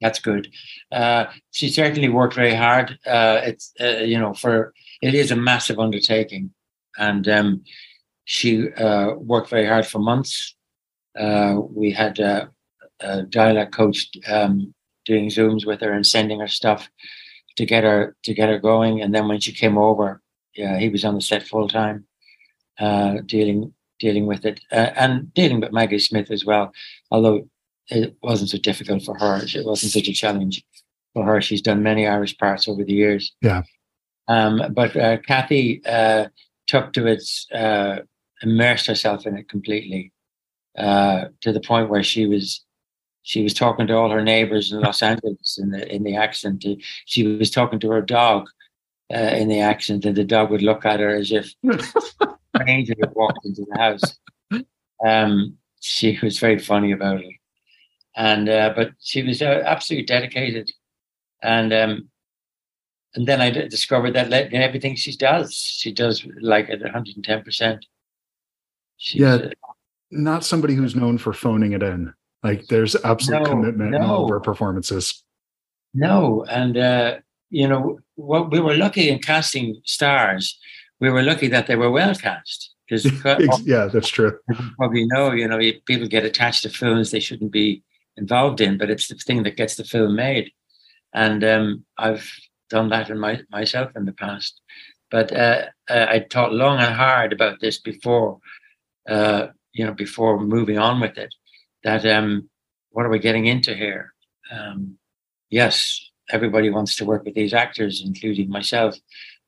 That's 0.00 0.18
good. 0.18 0.48
Uh, 0.90 1.26
she 1.52 1.68
certainly 1.68 2.08
worked 2.08 2.34
very 2.34 2.54
hard. 2.54 2.98
Uh, 3.06 3.40
it's 3.44 3.72
uh, 3.80 4.02
you 4.04 4.18
know 4.18 4.34
for 4.34 4.74
it 5.00 5.14
is 5.14 5.30
a 5.30 5.36
massive 5.36 5.78
undertaking, 5.78 6.50
and 6.98 7.28
um, 7.28 7.62
she 8.24 8.72
uh, 8.72 9.14
worked 9.14 9.50
very 9.50 9.66
hard 9.66 9.86
for 9.86 10.00
months 10.00 10.56
uh, 11.18 11.56
we 11.70 11.90
had 11.90 12.18
a, 12.18 12.50
a 13.00 13.22
dialect 13.22 13.74
coach 13.74 14.08
um, 14.28 14.74
doing 15.04 15.28
zooms 15.28 15.66
with 15.66 15.80
her 15.80 15.92
and 15.92 16.06
sending 16.06 16.40
her 16.40 16.48
stuff 16.48 16.88
to 17.56 17.66
get 17.66 17.84
her 17.84 18.16
to 18.24 18.34
get 18.34 18.48
her 18.48 18.58
going. 18.58 19.00
And 19.00 19.14
then 19.14 19.28
when 19.28 19.40
she 19.40 19.52
came 19.52 19.78
over, 19.78 20.20
yeah, 20.54 20.78
he 20.78 20.88
was 20.88 21.04
on 21.04 21.14
the 21.14 21.20
set 21.20 21.42
full 21.42 21.68
time, 21.68 22.06
uh, 22.78 23.18
dealing 23.26 23.72
dealing 23.98 24.26
with 24.26 24.44
it 24.44 24.60
uh, 24.72 24.90
and 24.96 25.32
dealing 25.34 25.60
with 25.60 25.72
Maggie 25.72 25.98
Smith 25.98 26.30
as 26.30 26.44
well. 26.44 26.72
Although 27.10 27.48
it 27.88 28.16
wasn't 28.22 28.50
so 28.50 28.58
difficult 28.58 29.02
for 29.02 29.16
her, 29.18 29.40
it 29.42 29.66
wasn't 29.66 29.92
such 29.92 30.08
a 30.08 30.12
challenge 30.12 30.64
for 31.14 31.24
her. 31.24 31.40
She's 31.40 31.62
done 31.62 31.82
many 31.82 32.06
Irish 32.06 32.36
parts 32.36 32.68
over 32.68 32.84
the 32.84 32.92
years. 32.92 33.32
Yeah. 33.42 33.62
Um, 34.28 34.62
but 34.72 34.96
uh, 34.96 35.18
Kathy 35.18 35.82
uh, 35.84 36.28
took 36.66 36.92
to 36.94 37.06
it, 37.06 37.22
uh, 37.52 37.98
immersed 38.42 38.86
herself 38.86 39.26
in 39.26 39.36
it 39.36 39.48
completely 39.48 40.12
uh, 40.78 41.26
to 41.40 41.52
the 41.52 41.60
point 41.60 41.90
where 41.90 42.02
she 42.02 42.26
was 42.26 42.64
she 43.22 43.42
was 43.42 43.54
talking 43.54 43.86
to 43.86 43.96
all 43.96 44.10
her 44.10 44.22
neighbors 44.22 44.72
in 44.72 44.80
Los 44.80 45.02
Angeles 45.02 45.58
in 45.58 45.70
the 45.70 45.92
in 45.94 46.02
the 46.02 46.16
accent. 46.16 46.64
She 47.06 47.26
was 47.26 47.50
talking 47.50 47.78
to 47.80 47.90
her 47.90 48.02
dog 48.02 48.48
uh, 49.12 49.16
in 49.16 49.48
the 49.48 49.60
accent, 49.60 50.04
and 50.04 50.16
the 50.16 50.24
dog 50.24 50.50
would 50.50 50.62
look 50.62 50.84
at 50.84 51.00
her 51.00 51.14
as 51.14 51.30
if 51.32 51.54
an 51.62 52.68
angel 52.68 52.96
had 53.00 53.14
walked 53.14 53.44
into 53.44 53.64
the 53.68 53.78
house. 53.78 54.18
Um, 55.04 55.56
she 55.80 56.18
was 56.22 56.38
very 56.38 56.58
funny 56.58 56.92
about 56.92 57.20
it, 57.20 57.34
and 58.16 58.48
uh, 58.48 58.72
but 58.74 58.90
she 59.00 59.22
was 59.22 59.40
uh, 59.40 59.62
absolutely 59.64 60.06
dedicated, 60.06 60.70
and 61.42 61.72
um, 61.72 62.08
and 63.14 63.26
then 63.26 63.40
I 63.40 63.50
discovered 63.50 64.14
that 64.14 64.32
everything 64.32 64.96
she 64.96 65.16
does, 65.16 65.54
she 65.54 65.92
does 65.92 66.26
like 66.40 66.70
at 66.70 66.80
one 66.80 66.92
hundred 66.92 67.16
and 67.16 67.24
ten 67.24 67.42
percent. 67.42 67.86
Yeah, 69.12 69.34
uh, 69.34 69.50
not 70.10 70.44
somebody 70.44 70.74
who's 70.74 70.96
known 70.96 71.18
for 71.18 71.32
phoning 71.32 71.72
it 71.72 71.82
in. 71.82 72.14
Like 72.42 72.66
there's 72.66 72.96
absolute 73.04 73.42
no, 73.42 73.48
commitment 73.48 73.90
no. 73.92 73.96
in 73.96 74.02
all 74.02 74.24
of 74.24 74.30
her 74.30 74.40
performances. 74.40 75.22
No, 75.94 76.44
and 76.48 76.76
uh, 76.76 77.18
you 77.50 77.68
know 77.68 78.00
what 78.16 78.50
we 78.50 78.60
were 78.60 78.74
lucky 78.74 79.08
in 79.08 79.18
casting 79.20 79.80
stars. 79.84 80.58
We 81.00 81.10
were 81.10 81.22
lucky 81.22 81.48
that 81.48 81.66
they 81.66 81.76
were 81.76 81.90
well 81.90 82.14
cast 82.14 82.74
because 82.88 83.04
yeah, 83.64 83.86
that's 83.86 84.08
true. 84.08 84.38
Probably 84.76 85.06
know, 85.06 85.32
you 85.32 85.46
know, 85.46 85.58
people 85.86 86.08
get 86.08 86.24
attached 86.24 86.62
to 86.62 86.70
films 86.70 87.10
they 87.10 87.20
shouldn't 87.20 87.52
be 87.52 87.82
involved 88.16 88.60
in, 88.60 88.78
but 88.78 88.90
it's 88.90 89.08
the 89.08 89.14
thing 89.14 89.42
that 89.42 89.56
gets 89.56 89.76
the 89.76 89.84
film 89.84 90.16
made. 90.16 90.50
And 91.14 91.44
um, 91.44 91.84
I've 91.98 92.28
done 92.70 92.88
that 92.88 93.10
in 93.10 93.18
my 93.18 93.40
myself 93.50 93.92
in 93.96 94.04
the 94.04 94.12
past. 94.12 94.60
But 95.10 95.30
uh, 95.32 95.66
uh, 95.90 96.06
I 96.08 96.26
thought 96.30 96.54
long 96.54 96.78
and 96.78 96.94
hard 96.94 97.32
about 97.32 97.60
this 97.60 97.78
before 97.78 98.38
uh, 99.08 99.48
you 99.72 99.84
know, 99.84 99.92
before 99.92 100.40
moving 100.40 100.78
on 100.78 101.00
with 101.00 101.18
it, 101.18 101.34
that 101.84 102.04
um, 102.06 102.48
what 102.90 103.06
are 103.06 103.10
we 103.10 103.18
getting 103.18 103.46
into 103.46 103.74
here? 103.74 104.12
Um, 104.50 104.98
yes, 105.50 106.00
everybody 106.30 106.70
wants 106.70 106.96
to 106.96 107.04
work 107.04 107.24
with 107.24 107.34
these 107.34 107.54
actors, 107.54 108.02
including 108.04 108.48
myself, 108.48 108.96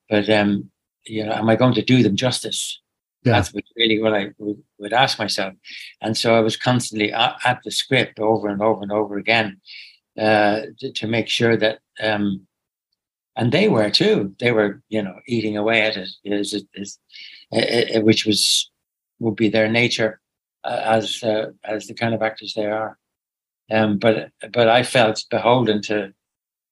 but 0.09 0.29
um, 0.31 0.71
you 1.05 1.25
know, 1.25 1.33
am 1.33 1.49
I 1.49 1.57
going 1.57 1.75
to 1.75 1.83
do 1.83 2.03
them 2.03 2.17
justice? 2.17 2.81
Yeah. 3.25 3.33
That's 3.33 3.53
really 3.77 4.03
what 4.03 4.15
I 4.15 4.31
would, 4.39 4.63
would, 4.79 4.93
ask 4.93 5.19
myself, 5.19 5.55
and 6.03 6.17
so 6.17 6.35
I 6.35 6.41
was 6.41 6.57
constantly 6.57 7.13
at, 7.13 7.37
at, 7.45 7.61
the 7.65 7.71
script 7.71 8.19
over 8.19 8.49
and 8.49 8.61
over 8.61 8.83
and 8.83 8.93
over 8.93 9.17
again 9.17 9.61
uh, 10.19 10.63
to, 10.79 10.93
to, 10.93 11.07
make 11.07 11.29
sure 11.29 11.57
that. 11.57 11.79
Um, 12.03 12.47
and 13.37 13.51
they 13.51 13.69
were 13.69 13.91
too. 13.91 14.35
They 14.39 14.53
were, 14.53 14.81
you 14.91 15.03
know, 15.03 15.19
eating 15.27 15.57
away 15.57 15.83
at 15.83 15.97
it, 15.97 16.09
is, 16.23 16.53
is, 16.53 16.65
is, 16.75 16.99
it 17.51 18.05
which 18.05 18.27
was 18.27 18.71
would 19.19 19.37
be 19.37 19.49
their 19.49 19.69
nature 19.69 20.21
as 20.65 21.23
uh, 21.23 21.51
as 21.65 21.87
the 21.87 21.95
kind 21.95 22.15
of 22.15 22.23
actors 22.23 22.55
they 22.55 22.67
are. 22.67 22.99
Um, 23.71 23.99
but 23.99 24.31
but 24.53 24.69
I 24.69 24.83
felt 24.83 25.25
beholden 25.31 25.83
to 25.83 26.13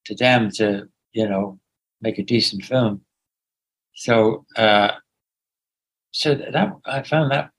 to 0.05 0.15
them 0.15 0.51
to 0.55 0.87
you 1.13 1.27
know 1.27 1.59
make 2.01 2.19
a 2.19 2.23
decent 2.23 2.65
film. 2.65 3.01
So 3.95 4.45
uh, 4.55 4.91
so 6.11 6.35
that 6.35 6.71
I 6.85 7.03
found 7.03 7.31
that 7.31 7.51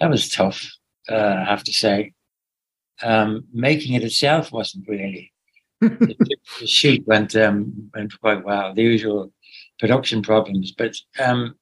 that 0.00 0.10
was 0.10 0.30
tough. 0.30 0.70
Uh, 1.08 1.36
I 1.38 1.44
have 1.44 1.64
to 1.64 1.72
say, 1.72 2.12
um, 3.02 3.44
making 3.52 3.94
it 3.94 4.04
itself 4.04 4.52
wasn't 4.52 4.88
really. 4.88 5.32
the, 5.80 6.16
the 6.60 6.66
shoot 6.66 7.06
went 7.06 7.34
um, 7.36 7.90
went 7.94 8.18
quite 8.20 8.44
well. 8.44 8.74
The 8.74 8.82
usual 8.82 9.32
production 9.78 10.22
problems, 10.22 10.72
but 10.72 10.94
um, 11.18 11.54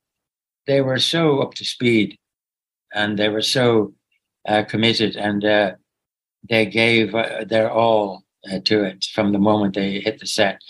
they 0.67 0.81
were 0.81 0.99
so 0.99 1.41
up 1.41 1.55
to 1.55 1.65
speed 1.65 2.19
and 2.95 3.19
they 3.19 3.29
were 3.29 3.43
so 3.43 3.95
uh, 4.49 4.63
committed 4.65 5.17
and 5.17 5.45
uh, 5.45 5.73
they 6.49 6.67
gave 6.67 7.15
uh, 7.15 7.45
their 7.45 7.71
all 7.71 8.25
uh, 8.51 8.59
to 8.65 8.85
it 8.85 9.05
from 9.13 9.33
the 9.33 9.39
moment 9.39 9.75
they 9.75 10.01
hit 10.01 10.19
the 10.21 10.27
set. 10.27 10.61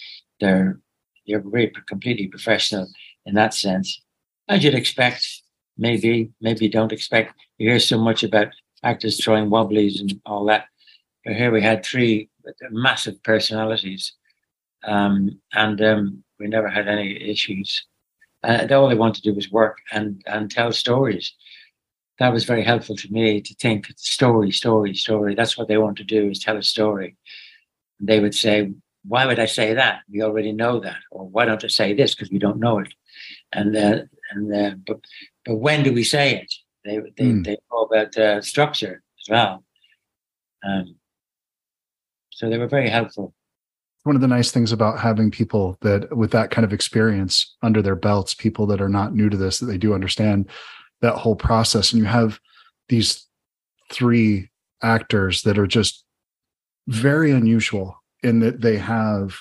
They're 0.40 0.80
they're 1.26 1.42
completely 1.86 2.26
professional 2.26 2.88
in 3.26 3.34
that 3.34 3.52
sense. 3.52 4.00
As 4.48 4.64
you'd 4.64 4.74
expect, 4.74 5.26
maybe 5.76 6.30
maybe 6.40 6.68
don't 6.68 6.92
expect. 6.92 7.34
You 7.58 7.70
hear 7.70 7.80
so 7.80 7.98
much 7.98 8.22
about 8.22 8.48
actors 8.82 9.22
throwing 9.22 9.50
wobblies 9.50 10.00
and 10.00 10.20
all 10.24 10.44
that, 10.46 10.66
but 11.24 11.34
here 11.34 11.50
we 11.50 11.62
had 11.62 11.84
three 11.84 12.30
massive 12.70 13.22
personalities, 13.22 14.12
um, 14.84 15.38
and 15.52 15.82
um, 15.82 16.24
we 16.40 16.46
never 16.46 16.68
had 16.68 16.88
any 16.88 17.30
issues. 17.30 17.84
Uh, 18.42 18.66
all 18.70 18.88
they 18.88 18.94
want 18.94 19.14
to 19.16 19.22
do 19.22 19.34
was 19.34 19.50
work 19.50 19.78
and 19.92 20.22
and 20.26 20.50
tell 20.50 20.72
stories. 20.72 21.34
That 22.18 22.32
was 22.32 22.44
very 22.44 22.64
helpful 22.64 22.96
to 22.96 23.12
me 23.12 23.40
to 23.40 23.54
think 23.54 23.86
story, 23.96 24.50
story, 24.50 24.94
story. 24.94 25.34
That's 25.34 25.56
what 25.56 25.68
they 25.68 25.78
want 25.78 25.98
to 25.98 26.04
do 26.04 26.30
is 26.30 26.40
tell 26.40 26.56
a 26.56 26.62
story. 26.62 27.16
And 28.00 28.08
they 28.08 28.20
would 28.20 28.34
say, 28.34 28.72
why 29.06 29.24
would 29.26 29.38
I 29.38 29.46
say 29.46 29.74
that? 29.74 30.00
We 30.10 30.22
already 30.22 30.52
know 30.52 30.80
that. 30.80 30.98
Or 31.10 31.28
why 31.28 31.44
don't 31.44 31.64
I 31.64 31.68
say 31.68 31.94
this? 31.94 32.14
Because 32.14 32.30
we 32.30 32.38
don't 32.38 32.58
know 32.58 32.78
it. 32.80 32.92
And 33.52 33.76
uh, 33.76 34.02
and 34.32 34.54
uh, 34.54 34.74
but 34.86 35.00
but 35.44 35.56
when 35.56 35.82
do 35.82 35.92
we 35.92 36.04
say 36.04 36.36
it? 36.36 36.52
They 36.84 36.98
they 37.16 37.30
mm. 37.30 37.44
they 37.44 37.56
know 37.70 37.82
about 37.82 38.16
uh, 38.16 38.40
structure 38.42 39.02
as 39.20 39.30
well. 39.30 39.64
Um, 40.66 40.96
so 42.30 42.48
they 42.48 42.58
were 42.58 42.68
very 42.68 42.88
helpful. 42.88 43.34
One 44.04 44.14
of 44.14 44.22
the 44.22 44.28
nice 44.28 44.50
things 44.50 44.72
about 44.72 44.98
having 44.98 45.30
people 45.30 45.76
that 45.80 46.16
with 46.16 46.30
that 46.32 46.50
kind 46.50 46.64
of 46.64 46.72
experience 46.72 47.56
under 47.62 47.82
their 47.82 47.96
belts, 47.96 48.34
people 48.34 48.66
that 48.66 48.80
are 48.80 48.88
not 48.88 49.14
new 49.14 49.28
to 49.28 49.36
this, 49.36 49.58
that 49.58 49.66
they 49.66 49.78
do 49.78 49.94
understand 49.94 50.48
that 51.00 51.14
whole 51.14 51.36
process, 51.36 51.92
and 51.92 52.00
you 52.00 52.06
have 52.06 52.40
these 52.88 53.26
three 53.92 54.50
actors 54.82 55.42
that 55.42 55.58
are 55.58 55.66
just 55.66 56.04
very 56.86 57.30
unusual 57.30 58.02
in 58.22 58.40
that 58.40 58.60
they 58.60 58.76
have 58.76 59.38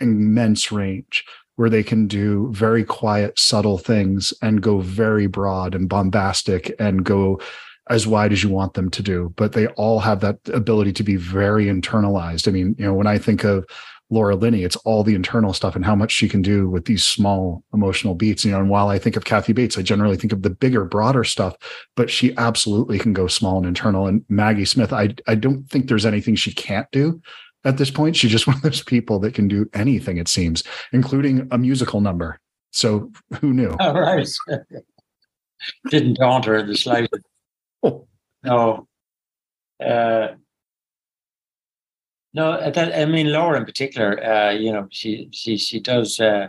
immense 0.00 0.70
range 0.70 1.24
where 1.56 1.70
they 1.70 1.82
can 1.82 2.06
do 2.06 2.50
very 2.52 2.84
quiet, 2.84 3.38
subtle 3.38 3.78
things 3.78 4.32
and 4.42 4.62
go 4.62 4.80
very 4.80 5.26
broad 5.26 5.74
and 5.74 5.88
bombastic 5.88 6.74
and 6.78 7.04
go 7.04 7.40
as 7.88 8.06
wide 8.06 8.32
as 8.32 8.42
you 8.42 8.50
want 8.50 8.74
them 8.74 8.90
to 8.90 9.02
do. 9.02 9.32
But 9.36 9.52
they 9.52 9.68
all 9.68 10.00
have 10.00 10.20
that 10.20 10.38
ability 10.52 10.92
to 10.94 11.02
be 11.02 11.16
very 11.16 11.66
internalized. 11.66 12.46
I 12.46 12.50
mean, 12.50 12.74
you 12.78 12.84
know, 12.84 12.94
when 12.94 13.06
I 13.06 13.16
think 13.16 13.44
of 13.44 13.64
Laura 14.08 14.36
Linney, 14.36 14.62
it's 14.62 14.76
all 14.76 15.02
the 15.02 15.14
internal 15.14 15.52
stuff 15.52 15.74
and 15.74 15.84
how 15.84 15.96
much 15.96 16.12
she 16.12 16.28
can 16.28 16.40
do 16.40 16.68
with 16.68 16.84
these 16.84 17.02
small 17.02 17.64
emotional 17.74 18.14
beats. 18.14 18.44
You 18.44 18.52
know, 18.52 18.60
and 18.60 18.70
while 18.70 18.88
I 18.88 18.98
think 18.98 19.16
of 19.16 19.24
Kathy 19.24 19.52
Bates, 19.52 19.76
I 19.76 19.82
generally 19.82 20.16
think 20.16 20.32
of 20.32 20.42
the 20.42 20.50
bigger, 20.50 20.84
broader 20.84 21.24
stuff, 21.24 21.56
but 21.96 22.10
she 22.10 22.36
absolutely 22.36 22.98
can 22.98 23.12
go 23.12 23.26
small 23.26 23.58
and 23.58 23.66
internal. 23.66 24.06
And 24.06 24.24
Maggie 24.28 24.64
Smith, 24.64 24.92
I 24.92 25.14
I 25.26 25.34
don't 25.34 25.64
think 25.68 25.88
there's 25.88 26.06
anything 26.06 26.36
she 26.36 26.52
can't 26.52 26.90
do 26.92 27.20
at 27.64 27.78
this 27.78 27.90
point. 27.90 28.16
She's 28.16 28.30
just 28.30 28.46
one 28.46 28.56
of 28.56 28.62
those 28.62 28.82
people 28.82 29.18
that 29.20 29.34
can 29.34 29.48
do 29.48 29.68
anything, 29.74 30.18
it 30.18 30.28
seems, 30.28 30.62
including 30.92 31.48
a 31.50 31.58
musical 31.58 32.00
number. 32.00 32.40
So 32.70 33.10
who 33.40 33.52
knew? 33.52 33.74
All 33.80 34.00
right. 34.00 34.28
Didn't 35.90 36.18
daunt 36.18 36.44
her 36.44 36.62
the 36.62 36.76
slightest. 36.76 37.22
Oh. 37.82 38.06
No. 38.44 38.86
Uh, 39.84 40.28
no, 42.36 42.52
uh, 42.52 42.68
that, 42.68 42.94
I 42.94 43.06
mean 43.06 43.32
Laura 43.32 43.58
in 43.58 43.64
particular. 43.64 44.22
Uh, 44.22 44.50
you 44.50 44.70
know, 44.70 44.86
she 44.90 45.30
she 45.32 45.56
she 45.56 45.80
does. 45.80 46.20
Uh, 46.20 46.48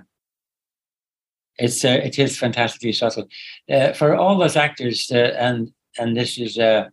it's 1.57 1.85
uh, 1.85 1.99
it 2.03 2.19
is 2.19 2.37
fantastically 2.37 2.91
subtle 2.91 3.27
uh, 3.71 3.93
for 3.93 4.13
all 4.13 4.37
those 4.37 4.57
actors, 4.57 5.09
uh, 5.13 5.33
and 5.39 5.71
and 5.97 6.17
this 6.17 6.37
is 6.37 6.57
uh, 6.57 6.89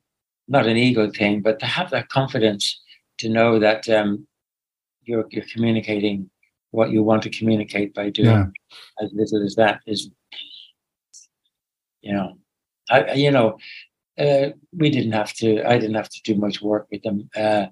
not 0.46 0.68
an 0.68 0.76
ego 0.76 1.11
thing, 1.11 1.42
but 1.42 1.59
to 1.59 1.66
have 1.66 1.90
that 1.90 2.09
confidence 2.09 2.80
to 3.18 3.28
know 3.28 3.59
that 3.59 3.88
um, 3.88 4.28
you're 5.02 5.26
you're 5.30 5.50
communicating 5.52 6.30
what 6.70 6.90
you 6.90 7.02
want 7.02 7.22
to 7.24 7.30
communicate 7.30 7.94
by 7.94 8.11
doing 8.11 8.28
yeah. 8.28 9.04
as 9.04 9.11
little 9.12 9.44
as 9.44 9.57
that 9.57 9.80
is. 9.88 10.09
You 12.00 12.12
know, 12.12 12.38
I 12.88 13.14
you 13.14 13.33
know, 13.33 13.59
uh, 14.18 14.50
we 14.72 14.88
didn't 14.90 15.12
have 15.12 15.33
to. 15.35 15.68
I 15.68 15.78
didn't 15.78 15.96
have 15.96 16.11
to 16.11 16.22
do 16.22 16.37
much 16.37 16.62
work 16.62 16.87
with 16.92 17.02
them. 17.02 17.28
Uh, 17.35 17.66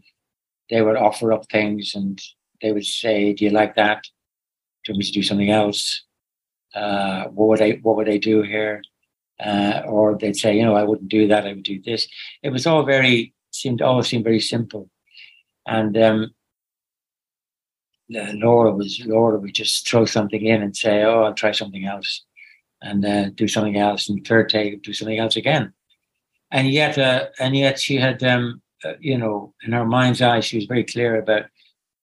they 0.72 0.82
would 0.82 0.96
offer 0.96 1.32
up 1.32 1.44
things 1.50 1.94
and 1.94 2.20
they 2.62 2.72
would 2.72 2.86
say, 2.86 3.34
"Do 3.34 3.44
you 3.44 3.50
like 3.50 3.74
that? 3.76 4.02
Do 4.02 4.88
you 4.88 4.94
want 4.94 5.00
me 5.00 5.04
to 5.04 5.12
do 5.12 5.22
something 5.22 5.50
else? 5.50 6.02
Uh, 6.74 7.24
what 7.26 7.48
would 7.48 7.62
I 7.62 7.72
What 7.82 7.96
would 7.96 8.08
I 8.08 8.16
do 8.16 8.42
here?" 8.42 8.82
Uh, 9.38 9.82
or 9.86 10.16
they'd 10.18 10.36
say, 10.36 10.56
"You 10.56 10.64
know, 10.64 10.74
I 10.74 10.84
wouldn't 10.84 11.10
do 11.10 11.28
that. 11.28 11.46
I 11.46 11.52
would 11.52 11.64
do 11.64 11.80
this." 11.82 12.08
It 12.42 12.50
was 12.50 12.66
all 12.66 12.84
very 12.84 13.34
seemed 13.50 13.82
always 13.82 14.08
seemed 14.08 14.24
very 14.24 14.40
simple, 14.40 14.88
and 15.66 15.96
um, 15.98 16.34
Laura 18.08 18.72
was 18.72 19.00
Laura 19.04 19.38
would 19.38 19.54
just 19.54 19.86
throw 19.88 20.06
something 20.06 20.44
in 20.44 20.62
and 20.62 20.76
say, 20.76 21.02
"Oh, 21.04 21.24
I'll 21.24 21.34
try 21.34 21.52
something 21.52 21.84
else," 21.84 22.24
and 22.80 23.04
uh, 23.04 23.30
do 23.30 23.46
something 23.48 23.76
else, 23.76 24.08
and 24.08 24.26
third 24.26 24.48
take 24.48 24.82
do 24.82 24.94
something 24.94 25.18
else 25.18 25.36
again, 25.36 25.72
and 26.50 26.70
yet, 26.70 26.98
uh, 26.98 27.26
and 27.38 27.56
yet 27.56 27.78
she 27.80 27.96
had 27.96 28.22
um, 28.22 28.62
uh, 28.84 28.94
you 29.00 29.18
know, 29.18 29.54
in 29.64 29.72
her 29.72 29.84
mind's 29.84 30.22
eye, 30.22 30.40
she 30.40 30.56
was 30.56 30.66
very 30.66 30.84
clear 30.84 31.18
about 31.20 31.44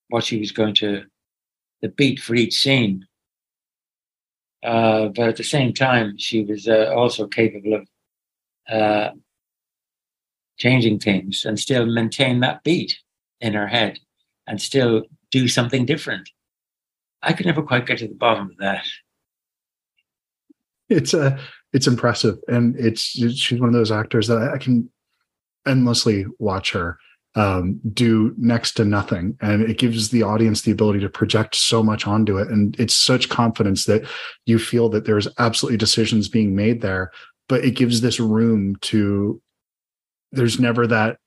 what 0.09 0.23
she 0.23 0.39
was 0.39 0.51
going 0.51 0.73
to, 0.75 1.03
the 1.81 1.89
beat 1.89 2.19
for 2.19 2.35
each 2.35 2.59
scene. 2.59 3.05
Uh, 4.63 5.07
but 5.07 5.29
at 5.29 5.37
the 5.37 5.43
same 5.43 5.73
time, 5.73 6.17
she 6.17 6.43
was 6.43 6.67
uh, 6.67 6.93
also 6.95 7.27
capable 7.27 7.73
of 7.75 7.87
uh, 8.69 9.11
changing 10.57 10.99
things 10.99 11.45
and 11.45 11.59
still 11.59 11.85
maintain 11.85 12.41
that 12.41 12.63
beat 12.63 12.99
in 13.39 13.53
her 13.53 13.67
head 13.67 13.99
and 14.47 14.61
still 14.61 15.03
do 15.31 15.47
something 15.47 15.85
different. 15.85 16.29
I 17.21 17.33
could 17.33 17.45
never 17.45 17.61
quite 17.61 17.85
get 17.85 17.99
to 17.99 18.07
the 18.07 18.15
bottom 18.15 18.49
of 18.49 18.57
that. 18.57 18.85
It's 20.89 21.13
a, 21.13 21.21
uh, 21.21 21.39
it's 21.71 21.87
impressive, 21.87 22.39
and 22.47 22.75
it's 22.77 23.01
she's 23.01 23.59
one 23.59 23.69
of 23.69 23.73
those 23.73 23.91
actors 23.91 24.27
that 24.27 24.51
I 24.53 24.57
can 24.57 24.89
endlessly 25.69 26.25
watch 26.39 26.71
her 26.71 26.99
um, 27.35 27.79
do 27.93 28.33
next 28.37 28.73
to 28.73 28.85
nothing. 28.85 29.37
And 29.39 29.61
it 29.61 29.77
gives 29.77 30.09
the 30.09 30.23
audience 30.23 30.61
the 30.61 30.71
ability 30.71 30.99
to 31.01 31.09
project 31.09 31.55
so 31.55 31.83
much 31.83 32.07
onto 32.07 32.37
it. 32.37 32.49
And 32.49 32.77
it's 32.79 32.95
such 32.95 33.29
confidence 33.29 33.85
that 33.85 34.03
you 34.45 34.59
feel 34.59 34.89
that 34.89 35.05
there's 35.05 35.27
absolutely 35.37 35.77
decisions 35.77 36.27
being 36.27 36.55
made 36.55 36.81
there, 36.81 37.11
but 37.47 37.63
it 37.63 37.75
gives 37.75 38.01
this 38.01 38.19
room 38.19 38.75
to, 38.81 39.41
there's 40.31 40.59
never 40.59 40.87
that 40.87 41.17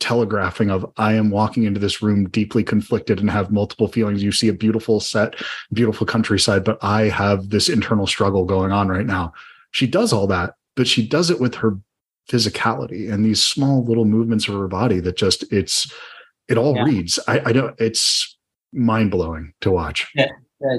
telegraphing 0.00 0.70
of 0.70 0.86
I 0.96 1.14
am 1.14 1.30
walking 1.30 1.64
into 1.64 1.80
this 1.80 2.00
room 2.02 2.28
deeply 2.28 2.62
conflicted 2.62 3.18
and 3.18 3.30
have 3.30 3.50
multiple 3.50 3.88
feelings. 3.88 4.22
You 4.22 4.30
see 4.30 4.48
a 4.48 4.52
beautiful 4.52 5.00
set, 5.00 5.34
beautiful 5.72 6.06
countryside, 6.06 6.62
but 6.62 6.78
I 6.82 7.08
have 7.08 7.50
this 7.50 7.68
internal 7.68 8.06
struggle 8.06 8.44
going 8.44 8.70
on 8.70 8.88
right 8.88 9.06
now. 9.06 9.32
She 9.72 9.88
does 9.88 10.12
all 10.12 10.28
that, 10.28 10.54
but 10.76 10.86
she 10.86 11.06
does 11.06 11.30
it 11.30 11.40
with 11.40 11.56
her 11.56 11.78
physicality 12.28 13.12
and 13.12 13.24
these 13.24 13.42
small 13.42 13.84
little 13.84 14.04
movements 14.04 14.48
of 14.48 14.54
her 14.54 14.68
body 14.68 15.00
that 15.00 15.16
just 15.16 15.50
it's 15.52 15.90
it 16.48 16.56
all 16.56 16.74
yeah. 16.76 16.84
reads. 16.84 17.18
I, 17.28 17.40
I 17.46 17.52
don't. 17.52 17.74
It's 17.78 18.36
mind 18.72 19.10
blowing 19.10 19.52
to 19.60 19.70
watch. 19.70 20.10
Yeah, 20.14 20.28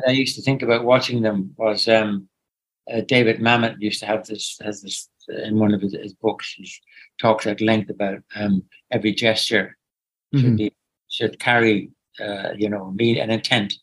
I 0.08 0.12
used 0.12 0.36
to 0.36 0.42
think 0.42 0.62
about 0.62 0.84
watching 0.84 1.22
them. 1.22 1.54
Was 1.58 1.88
um, 1.88 2.28
uh, 2.92 3.02
David 3.02 3.40
Mamet 3.40 3.76
used 3.80 4.00
to 4.00 4.06
have 4.06 4.26
this 4.26 4.58
has 4.64 4.82
this 4.82 5.10
uh, 5.32 5.42
in 5.44 5.60
one 5.60 5.74
of 5.74 5.82
his, 5.82 5.94
his 5.94 6.14
books. 6.14 6.54
He 6.54 6.70
talks 7.22 7.46
at 7.48 7.62
length 7.62 7.90
about 7.90 8.20
um, 8.36 8.64
every 8.92 9.14
gesture 9.14 9.78
should 10.34 10.44
mm-hmm. 10.44 10.56
be 10.56 10.74
should 11.08 11.40
carry 11.40 11.92
uh, 12.20 12.52
you 12.56 12.70
know 12.70 12.92
mean 12.92 13.18
an 13.18 13.30
intent 13.30 13.74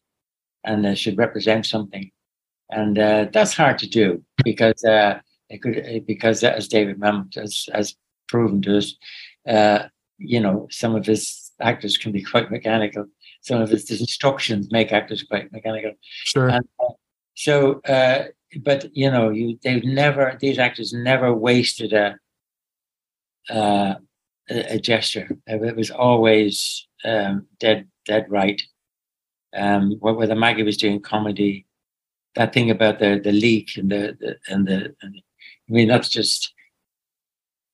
and 0.64 0.84
uh, 0.86 0.94
should 0.94 1.18
represent 1.18 1.66
something, 1.66 2.10
and 2.70 2.98
uh, 2.98 3.26
that's 3.32 3.54
hard 3.54 3.78
to 3.78 3.88
do 3.88 4.22
because 4.44 4.84
uh, 4.84 5.20
it 5.48 5.62
could 5.62 6.04
because 6.06 6.42
as 6.42 6.68
David 6.68 6.98
Mamet 6.98 7.34
has, 7.34 7.68
has 7.72 7.96
proven 8.28 8.62
to 8.62 8.78
us, 8.78 8.94
uh, 9.48 9.84
you 10.18 10.40
know, 10.40 10.66
some 10.70 10.94
of 10.94 11.06
his 11.06 11.52
actors 11.60 11.96
can 11.96 12.12
be 12.12 12.22
quite 12.22 12.50
mechanical. 12.50 13.06
Some 13.42 13.60
of 13.60 13.70
his 13.70 13.90
instructions 13.90 14.72
make 14.72 14.92
actors 14.92 15.22
quite 15.22 15.52
mechanical. 15.52 15.92
Sure. 16.24 16.48
And, 16.48 16.66
uh, 16.80 16.92
so, 17.34 17.80
uh, 17.82 18.24
but 18.62 18.86
you 18.96 19.10
know, 19.10 19.30
you 19.30 19.58
they've 19.62 19.84
never 19.84 20.36
these 20.40 20.58
actors 20.58 20.92
never 20.92 21.32
wasted 21.32 21.92
a 21.92 22.18
uh, 23.50 23.94
a, 24.48 24.78
gesture. 24.78 25.28
It 25.46 25.76
was 25.76 25.90
always 25.90 26.86
um, 27.04 27.46
dead 27.60 27.88
dead 28.04 28.26
right. 28.28 28.60
Um, 29.54 29.92
whether 30.00 30.34
Maggie 30.34 30.62
was 30.62 30.76
doing 30.76 31.00
comedy, 31.00 31.66
that 32.34 32.52
thing 32.52 32.70
about 32.70 32.98
the 32.98 33.20
the 33.22 33.32
leak 33.32 33.76
and 33.76 33.90
the, 33.90 34.16
the 34.18 34.36
and 34.48 34.66
the 34.66 34.94
and 35.02 35.22
I 35.68 35.72
mean, 35.72 35.88
that's 35.88 36.08
just 36.08 36.52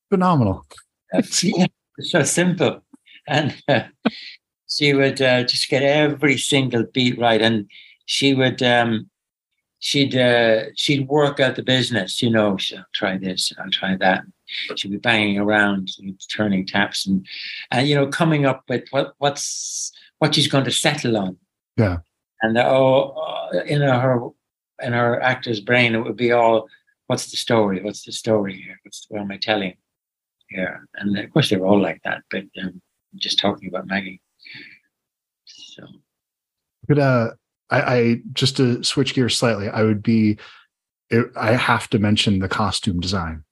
phenomenal. 0.09 0.65
That's 1.11 1.43
yeah, 1.43 1.67
so 1.99 2.23
simple. 2.23 2.81
And 3.27 3.55
uh, 3.67 3.83
she 4.67 4.93
would 4.93 5.21
uh, 5.21 5.43
just 5.43 5.69
get 5.69 5.83
every 5.83 6.37
single 6.37 6.85
beat 6.91 7.19
right. 7.19 7.41
And 7.41 7.69
she 8.05 8.33
would, 8.33 8.63
um, 8.63 9.09
she'd, 9.79 10.15
uh, 10.15 10.65
she'd 10.75 11.07
work 11.07 11.39
out 11.39 11.55
the 11.55 11.63
business, 11.63 12.21
you 12.21 12.29
know, 12.29 12.57
I'll 12.75 12.85
try 12.93 13.17
this, 13.17 13.53
I'll 13.59 13.69
try 13.69 13.95
that. 13.97 14.23
She'd 14.75 14.91
be 14.91 14.97
banging 14.97 15.37
around, 15.37 15.89
turning 16.35 16.65
taps 16.65 17.05
and, 17.05 17.25
and, 17.71 17.87
you 17.87 17.95
know, 17.95 18.07
coming 18.07 18.45
up 18.45 18.63
with 18.67 18.83
what, 18.91 19.13
what's, 19.19 19.91
what 20.19 20.35
she's 20.35 20.47
going 20.47 20.65
to 20.65 20.71
settle 20.71 21.17
on. 21.17 21.37
Yeah. 21.77 21.97
And 22.41 22.57
oh, 22.57 23.11
uh, 23.53 23.59
in 23.65 23.81
her, 23.81 24.29
in 24.81 24.93
her 24.93 25.21
actor's 25.21 25.59
brain, 25.59 25.95
it 25.95 25.99
would 25.99 26.17
be 26.17 26.31
all, 26.31 26.67
what's 27.07 27.31
the 27.31 27.37
story? 27.37 27.81
What's 27.81 28.03
the 28.03 28.11
story 28.11 28.61
here? 28.61 28.79
What's 28.83 29.05
what 29.09 29.21
am 29.21 29.31
I 29.31 29.37
telling 29.37 29.75
here? 30.49 30.87
And 30.95 31.17
of 31.17 31.31
course, 31.31 31.49
they're 31.49 31.65
all 31.65 31.81
like 31.81 32.01
that, 32.03 32.23
but 32.29 32.43
um, 32.61 32.81
just 33.15 33.39
talking 33.39 33.69
about 33.69 33.87
Maggie. 33.87 34.21
So, 35.45 35.83
but 36.87 36.99
uh, 36.99 37.31
I, 37.69 37.81
I 37.81 38.17
just 38.33 38.57
to 38.57 38.83
switch 38.83 39.13
gears 39.13 39.37
slightly, 39.37 39.69
I 39.69 39.83
would 39.83 40.03
be, 40.03 40.37
it, 41.09 41.27
I 41.35 41.53
have 41.53 41.89
to 41.89 41.99
mention 41.99 42.39
the 42.39 42.49
costume 42.49 42.99
design 42.99 43.43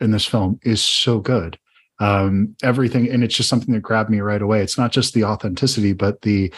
in 0.00 0.10
this 0.10 0.26
film 0.26 0.58
is 0.62 0.82
so 0.82 1.20
good. 1.20 1.58
Um, 1.98 2.56
everything, 2.62 3.10
and 3.10 3.22
it's 3.22 3.34
just 3.34 3.50
something 3.50 3.74
that 3.74 3.82
grabbed 3.82 4.08
me 4.08 4.20
right 4.20 4.40
away. 4.40 4.62
It's 4.62 4.78
not 4.78 4.90
just 4.90 5.12
the 5.12 5.24
authenticity, 5.24 5.92
but 5.92 6.22
the 6.22 6.52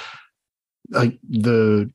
like 0.91 1.19
the 1.29 1.91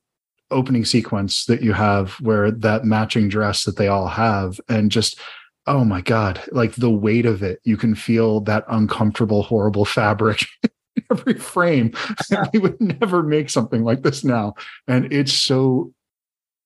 opening 0.52 0.86
sequence 0.86 1.46
that 1.46 1.62
you 1.62 1.74
have 1.74 2.14
where 2.22 2.52
that 2.52 2.86
matching 2.86 3.30
dress 3.30 3.64
that 3.66 3.78
they 3.78 3.88
all 3.88 4.08
have 4.08 4.60
and 4.70 4.92
just 4.92 5.20
oh 5.66 5.84
my 5.84 6.00
god 6.02 6.42
like 6.52 6.74
the 6.76 6.90
weight 6.90 7.26
of 7.26 7.44
it. 7.44 7.60
You 7.64 7.78
can 7.78 7.96
feel 7.96 8.42
that 8.42 8.64
uncomfortable 8.70 9.44
horrible 9.44 9.86
fabric 9.86 10.46
every 11.12 11.36
frame. 11.36 11.94
We 12.54 12.60
would 12.60 12.80
never 12.80 13.24
make 13.24 13.50
something 13.50 13.84
like 13.84 14.04
this 14.04 14.24
now. 14.24 14.56
And 14.88 15.12
it's 15.12 15.34
so 15.34 15.94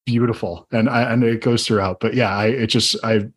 beautiful. 0.05 0.67
And 0.71 0.89
i 0.89 1.01
and 1.01 1.23
it 1.23 1.41
goes 1.41 1.65
throughout. 1.65 1.99
But 1.99 2.13
yeah 2.13 2.35
i 2.35 2.47
it 2.47 2.67
just 2.67 2.95
i 3.03 3.27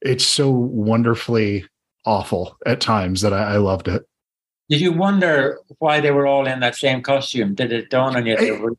it's 0.00 0.24
so 0.24 0.50
wonderfully 0.50 1.66
awful 2.04 2.58
at 2.66 2.80
times 2.80 3.22
that 3.22 3.32
I, 3.32 3.54
I 3.54 3.56
loved 3.56 3.88
it. 3.88 4.02
Did 4.68 4.80
you 4.80 4.92
wonder 4.92 5.60
why 5.78 6.00
they 6.00 6.10
were 6.10 6.26
all 6.26 6.46
in 6.46 6.60
that 6.60 6.74
same 6.74 7.02
costume? 7.02 7.54
Did 7.54 7.72
it 7.72 7.90
dawn 7.90 8.16
on 8.16 8.26
you 8.26 8.36
they 8.36 8.52
were 8.52 8.76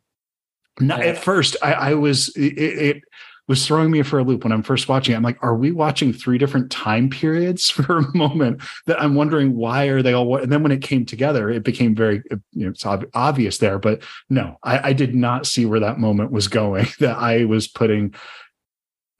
not 0.79 1.01
at 1.01 1.17
first, 1.17 1.55
I, 1.61 1.73
I 1.73 1.93
was 1.93 2.29
it, 2.35 2.57
it, 2.57 3.03
was 3.47 3.65
throwing 3.65 3.91
me 3.91 4.01
for 4.01 4.17
a 4.17 4.23
loop 4.23 4.43
when 4.43 4.51
I'm 4.51 4.63
first 4.63 4.89
watching 4.89 5.13
it. 5.13 5.17
I'm 5.17 5.23
like, 5.23 5.38
are 5.43 5.55
we 5.55 5.71
watching 5.71 6.11
three 6.11 6.39
different 6.39 6.71
time 6.71 7.09
periods 7.09 7.69
for 7.69 7.99
a 7.99 8.17
moment 8.17 8.61
that 8.88 8.99
I'm 9.01 9.15
wondering 9.15 9.55
why 9.55 9.85
are 9.85 10.01
they 10.01 10.13
all? 10.13 10.38
And 10.38 10.51
then 10.51 10.63
when 10.63 10.71
it 10.71 10.81
came 10.81 11.05
together, 11.05 11.49
it 11.49 11.63
became 11.63 11.95
very 11.95 12.23
you 12.51 12.65
know 12.65 12.69
it's 12.69 12.85
ob- 12.85 13.09
obvious 13.13 13.59
there. 13.59 13.79
But 13.79 14.01
no, 14.29 14.57
I, 14.63 14.89
I 14.89 14.93
did 14.93 15.15
not 15.15 15.45
see 15.45 15.65
where 15.65 15.79
that 15.79 15.99
moment 15.99 16.31
was 16.31 16.47
going. 16.47 16.88
That 16.99 17.17
I 17.17 17.45
was 17.45 17.67
putting 17.67 18.15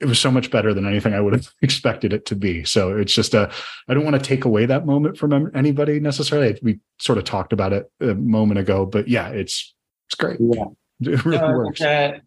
it 0.00 0.06
was 0.06 0.18
so 0.18 0.30
much 0.30 0.50
better 0.50 0.74
than 0.74 0.86
anything 0.86 1.14
I 1.14 1.20
would 1.20 1.32
have 1.32 1.48
expected 1.62 2.12
it 2.12 2.26
to 2.26 2.36
be. 2.36 2.64
So 2.64 2.96
it's 2.96 3.14
just 3.14 3.34
a, 3.34 3.50
I 3.88 3.94
don't 3.94 4.04
want 4.04 4.16
to 4.16 4.22
take 4.22 4.44
away 4.44 4.66
that 4.66 4.86
moment 4.86 5.16
from 5.16 5.50
anybody 5.54 6.00
necessarily. 6.00 6.58
We 6.62 6.80
sort 6.98 7.18
of 7.18 7.24
talked 7.24 7.52
about 7.52 7.72
it 7.72 7.90
a 8.00 8.14
moment 8.14 8.58
ago, 8.58 8.84
but 8.86 9.08
yeah, 9.08 9.28
it's, 9.28 9.74
it's 10.08 10.14
great. 10.16 10.38
Yeah. 10.40 10.66
It 11.00 11.24
really 11.24 11.38
No, 11.38 11.58
works. 11.58 11.80
uh, 11.80 12.18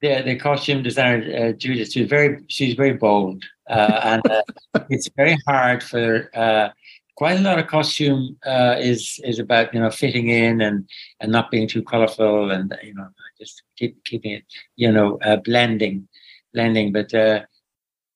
the 0.00 0.22
the 0.22 0.36
costume 0.36 0.82
designer 0.82 1.48
uh, 1.48 1.52
Judith, 1.52 1.92
she's 1.92 2.08
very 2.08 2.42
she's 2.48 2.74
very 2.74 2.94
bold, 2.94 3.44
uh, 3.68 4.00
and 4.04 4.22
uh, 4.30 4.42
it's 4.90 5.08
very 5.16 5.36
hard 5.46 5.82
for 5.82 6.30
uh, 6.34 6.68
quite 7.16 7.38
a 7.38 7.42
lot 7.42 7.58
of 7.58 7.66
costume 7.66 8.36
uh, 8.46 8.76
is 8.78 9.20
is 9.24 9.38
about 9.38 9.72
you 9.74 9.80
know 9.80 9.90
fitting 9.90 10.28
in 10.28 10.60
and 10.60 10.88
and 11.20 11.32
not 11.32 11.50
being 11.50 11.68
too 11.68 11.82
colorful 11.82 12.50
and 12.50 12.74
you 12.82 12.94
know 12.94 13.08
just 13.38 13.62
keep 13.76 14.02
keeping 14.04 14.32
it 14.32 14.44
you 14.76 14.90
know 14.90 15.18
uh, 15.22 15.36
blending 15.36 16.08
blending. 16.52 16.92
But 16.92 17.12
uh, 17.14 17.42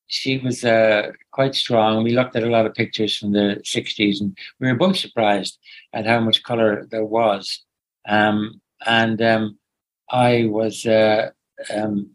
she 0.06 0.38
was 0.38 0.64
uh, 0.64 1.12
quite 1.32 1.54
strong. 1.54 2.02
We 2.02 2.12
looked 2.12 2.36
at 2.36 2.42
a 2.44 2.50
lot 2.50 2.66
of 2.66 2.74
pictures 2.74 3.16
from 3.16 3.32
the 3.32 3.60
'60s, 3.64 4.20
and 4.20 4.36
we 4.60 4.68
were 4.68 4.78
both 4.78 4.96
surprised 4.96 5.58
at 5.92 6.06
how 6.06 6.20
much 6.20 6.42
color 6.42 6.86
there 6.90 7.04
was. 7.04 7.62
Um, 8.08 8.60
and 8.86 9.20
um, 9.20 9.57
I 10.10 10.46
was. 10.46 10.86
Uh, 10.86 11.30
um, 11.74 12.10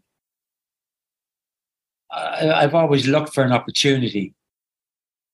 I, 2.10 2.50
I've 2.50 2.74
always 2.74 3.06
looked 3.08 3.34
for 3.34 3.42
an 3.44 3.52
opportunity. 3.52 4.34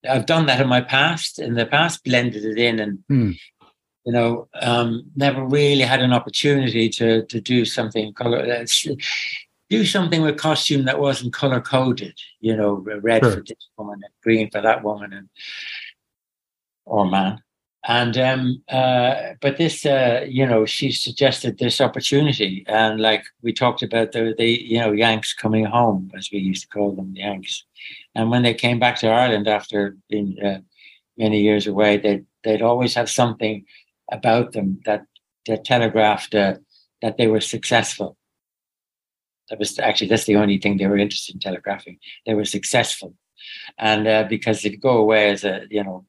I've 0.07 0.25
done 0.25 0.47
that 0.47 0.59
in 0.61 0.67
my 0.67 0.81
past. 0.81 1.39
In 1.39 1.53
the 1.53 1.65
past, 1.65 2.03
blended 2.03 2.43
it 2.45 2.57
in, 2.57 2.79
and 2.79 2.99
Hmm. 3.07 3.31
you 4.05 4.13
know, 4.13 4.47
um, 4.59 5.03
never 5.15 5.45
really 5.45 5.81
had 5.83 6.01
an 6.01 6.13
opportunity 6.13 6.89
to 6.89 7.23
to 7.25 7.39
do 7.41 7.65
something 7.65 8.13
color. 8.13 8.65
Do 9.69 9.85
something 9.85 10.21
with 10.21 10.37
costume 10.37 10.83
that 10.83 10.99
wasn't 10.99 11.33
color 11.33 11.61
coded. 11.61 12.19
You 12.41 12.57
know, 12.57 12.73
red 12.73 13.23
Sure. 13.23 13.31
for 13.31 13.41
this 13.47 13.69
woman 13.77 14.01
and 14.03 14.13
green 14.23 14.49
for 14.51 14.61
that 14.61 14.83
woman, 14.83 15.13
and 15.13 15.29
or 16.85 17.09
man. 17.09 17.41
And 17.85 18.15
um, 18.17 18.61
uh, 18.69 19.33
but 19.41 19.57
this, 19.57 19.85
uh, 19.87 20.23
you 20.27 20.45
know, 20.45 20.65
she 20.65 20.91
suggested 20.91 21.57
this 21.57 21.81
opportunity, 21.81 22.63
and 22.67 22.99
like 22.99 23.23
we 23.41 23.53
talked 23.53 23.81
about 23.81 24.11
the 24.11 24.35
the 24.37 24.49
you 24.63 24.77
know 24.77 24.91
Yanks 24.91 25.33
coming 25.33 25.65
home, 25.65 26.11
as 26.15 26.29
we 26.31 26.37
used 26.37 26.61
to 26.63 26.67
call 26.67 26.91
them, 26.91 27.15
Yanks. 27.15 27.63
And 28.13 28.29
when 28.29 28.43
they 28.43 28.53
came 28.53 28.77
back 28.77 28.97
to 28.97 29.07
Ireland 29.07 29.47
after 29.47 29.97
being 30.09 30.37
uh, 30.43 30.59
many 31.17 31.41
years 31.41 31.65
away, 31.65 31.97
they 31.97 32.21
they'd 32.43 32.61
always 32.61 32.93
have 32.93 33.09
something 33.09 33.65
about 34.11 34.51
them 34.51 34.79
that 34.85 35.05
that 35.47 35.65
telegraphed 35.65 36.35
uh, 36.35 36.55
that 37.01 37.17
they 37.17 37.27
were 37.27 37.41
successful. 37.41 38.15
That 39.49 39.57
was 39.57 39.79
actually 39.79 40.09
that's 40.09 40.25
the 40.25 40.35
only 40.35 40.59
thing 40.59 40.77
they 40.77 40.87
were 40.87 40.97
interested 40.97 41.33
in 41.33 41.41
telegraphing. 41.41 41.97
They 42.27 42.35
were 42.35 42.45
successful, 42.45 43.15
and 43.79 44.07
uh, 44.07 44.25
because 44.29 44.63
if 44.63 44.73
you 44.73 44.77
go 44.77 44.97
away 44.97 45.31
as 45.31 45.43
a 45.43 45.65
you 45.71 45.83
know 45.83 46.05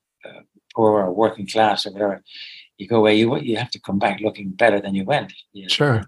poor 0.74 1.00
or 1.00 1.12
working 1.12 1.46
class 1.46 1.86
or 1.86 1.92
whatever, 1.92 2.22
you 2.78 2.88
go 2.88 2.96
away, 2.96 3.14
you 3.16 3.36
you 3.38 3.56
have 3.56 3.70
to 3.70 3.80
come 3.80 3.98
back 3.98 4.20
looking 4.20 4.50
better 4.50 4.80
than 4.80 4.94
you 4.94 5.04
went. 5.04 5.32
you 5.52 5.62
know. 5.62 5.68
Sure. 5.68 6.04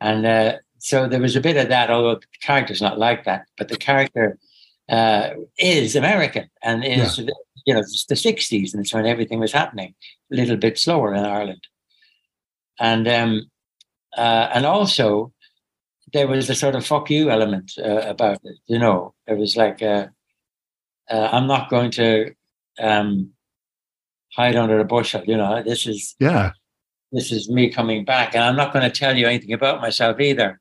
And 0.00 0.26
uh, 0.26 0.56
so 0.78 1.08
there 1.08 1.20
was 1.20 1.36
a 1.36 1.40
bit 1.40 1.56
of 1.56 1.68
that, 1.68 1.90
although 1.90 2.16
the 2.16 2.26
character's 2.42 2.82
not 2.82 2.98
like 2.98 3.24
that, 3.24 3.46
but 3.56 3.68
the 3.68 3.76
character 3.76 4.38
uh, 4.88 5.30
is 5.58 5.96
American 5.96 6.48
and 6.62 6.84
is, 6.84 7.18
you 7.18 7.74
know, 7.74 7.80
it's 7.80 8.04
the 8.06 8.14
60s 8.14 8.72
and 8.72 8.82
it's 8.82 8.94
when 8.94 9.06
everything 9.06 9.40
was 9.40 9.52
happening, 9.52 9.94
a 10.32 10.36
little 10.36 10.56
bit 10.56 10.78
slower 10.78 11.14
in 11.14 11.24
Ireland. 11.24 11.66
And 12.78 13.08
um, 13.08 13.50
uh, 14.16 14.50
and 14.52 14.66
also 14.66 15.32
there 16.12 16.28
was 16.28 16.48
a 16.48 16.54
sort 16.54 16.74
of 16.74 16.86
fuck 16.86 17.10
you 17.10 17.30
element 17.30 17.72
uh, 17.78 18.02
about 18.06 18.38
it, 18.44 18.58
you 18.66 18.78
know, 18.78 19.14
it 19.26 19.36
was 19.36 19.56
like, 19.56 19.82
uh, 19.82 20.06
uh, 21.10 21.28
I'm 21.32 21.46
not 21.46 21.70
going 21.70 21.90
to 21.92 22.32
um, 22.78 23.32
hide 24.36 24.56
under 24.56 24.78
a 24.78 24.84
bushel, 24.84 25.22
you 25.26 25.36
know, 25.36 25.62
this 25.62 25.86
is, 25.86 26.14
Yeah. 26.20 26.52
this 27.12 27.32
is 27.32 27.48
me 27.48 27.70
coming 27.70 28.04
back 28.04 28.34
and 28.34 28.44
i'm 28.44 28.56
not 28.56 28.72
going 28.72 28.88
to 28.90 28.98
tell 29.00 29.16
you 29.16 29.26
anything 29.26 29.52
about 29.52 29.80
myself 29.80 30.20
either. 30.20 30.60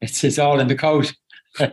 It's, 0.00 0.22
it's 0.24 0.38
all 0.38 0.60
in 0.60 0.68
the 0.68 0.76
coat 0.76 1.12
so, 1.58 1.68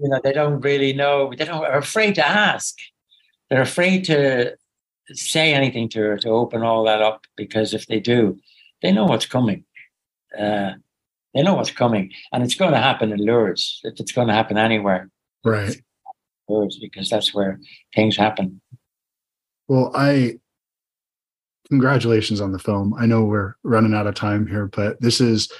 you 0.00 0.08
know 0.10 0.20
they 0.24 0.32
don't 0.32 0.60
really 0.60 0.92
know 0.92 1.32
they 1.36 1.44
don't 1.44 1.64
are 1.64 1.78
afraid 1.78 2.14
to 2.16 2.26
ask. 2.26 2.74
They're 3.48 3.62
afraid 3.62 4.04
to 4.06 4.56
say 5.12 5.54
anything 5.54 5.88
to 5.90 6.00
her 6.00 6.18
to 6.18 6.28
open 6.30 6.62
all 6.62 6.84
that 6.84 7.00
up 7.02 7.24
because 7.36 7.72
if 7.72 7.86
they 7.86 8.00
do 8.00 8.38
they 8.82 8.92
know 8.92 9.04
what's 9.04 9.26
coming. 9.26 9.64
Uh, 10.38 10.72
they 11.34 11.42
know 11.42 11.54
what's 11.54 11.70
coming 11.70 12.12
and 12.32 12.42
it's 12.42 12.54
going 12.54 12.72
to 12.72 12.78
happen 12.78 13.12
in 13.12 13.24
Lourdes. 13.24 13.80
If 13.84 14.00
it's 14.00 14.12
going 14.12 14.28
to 14.28 14.34
happen 14.34 14.58
anywhere. 14.58 15.08
Right. 15.44 15.76
Lourdes 16.48 16.78
because 16.78 17.08
that's 17.08 17.34
where 17.34 17.58
things 17.94 18.16
happen 18.16 18.60
Well, 19.68 19.90
I 19.94 20.38
congratulations 21.68 22.40
on 22.40 22.52
the 22.52 22.58
film. 22.58 22.94
I 22.98 23.06
know 23.06 23.24
we're 23.24 23.54
running 23.62 23.94
out 23.94 24.06
of 24.06 24.14
time 24.14 24.46
here, 24.46 24.66
but 24.66 25.00
this 25.00 25.20
is 25.20 25.50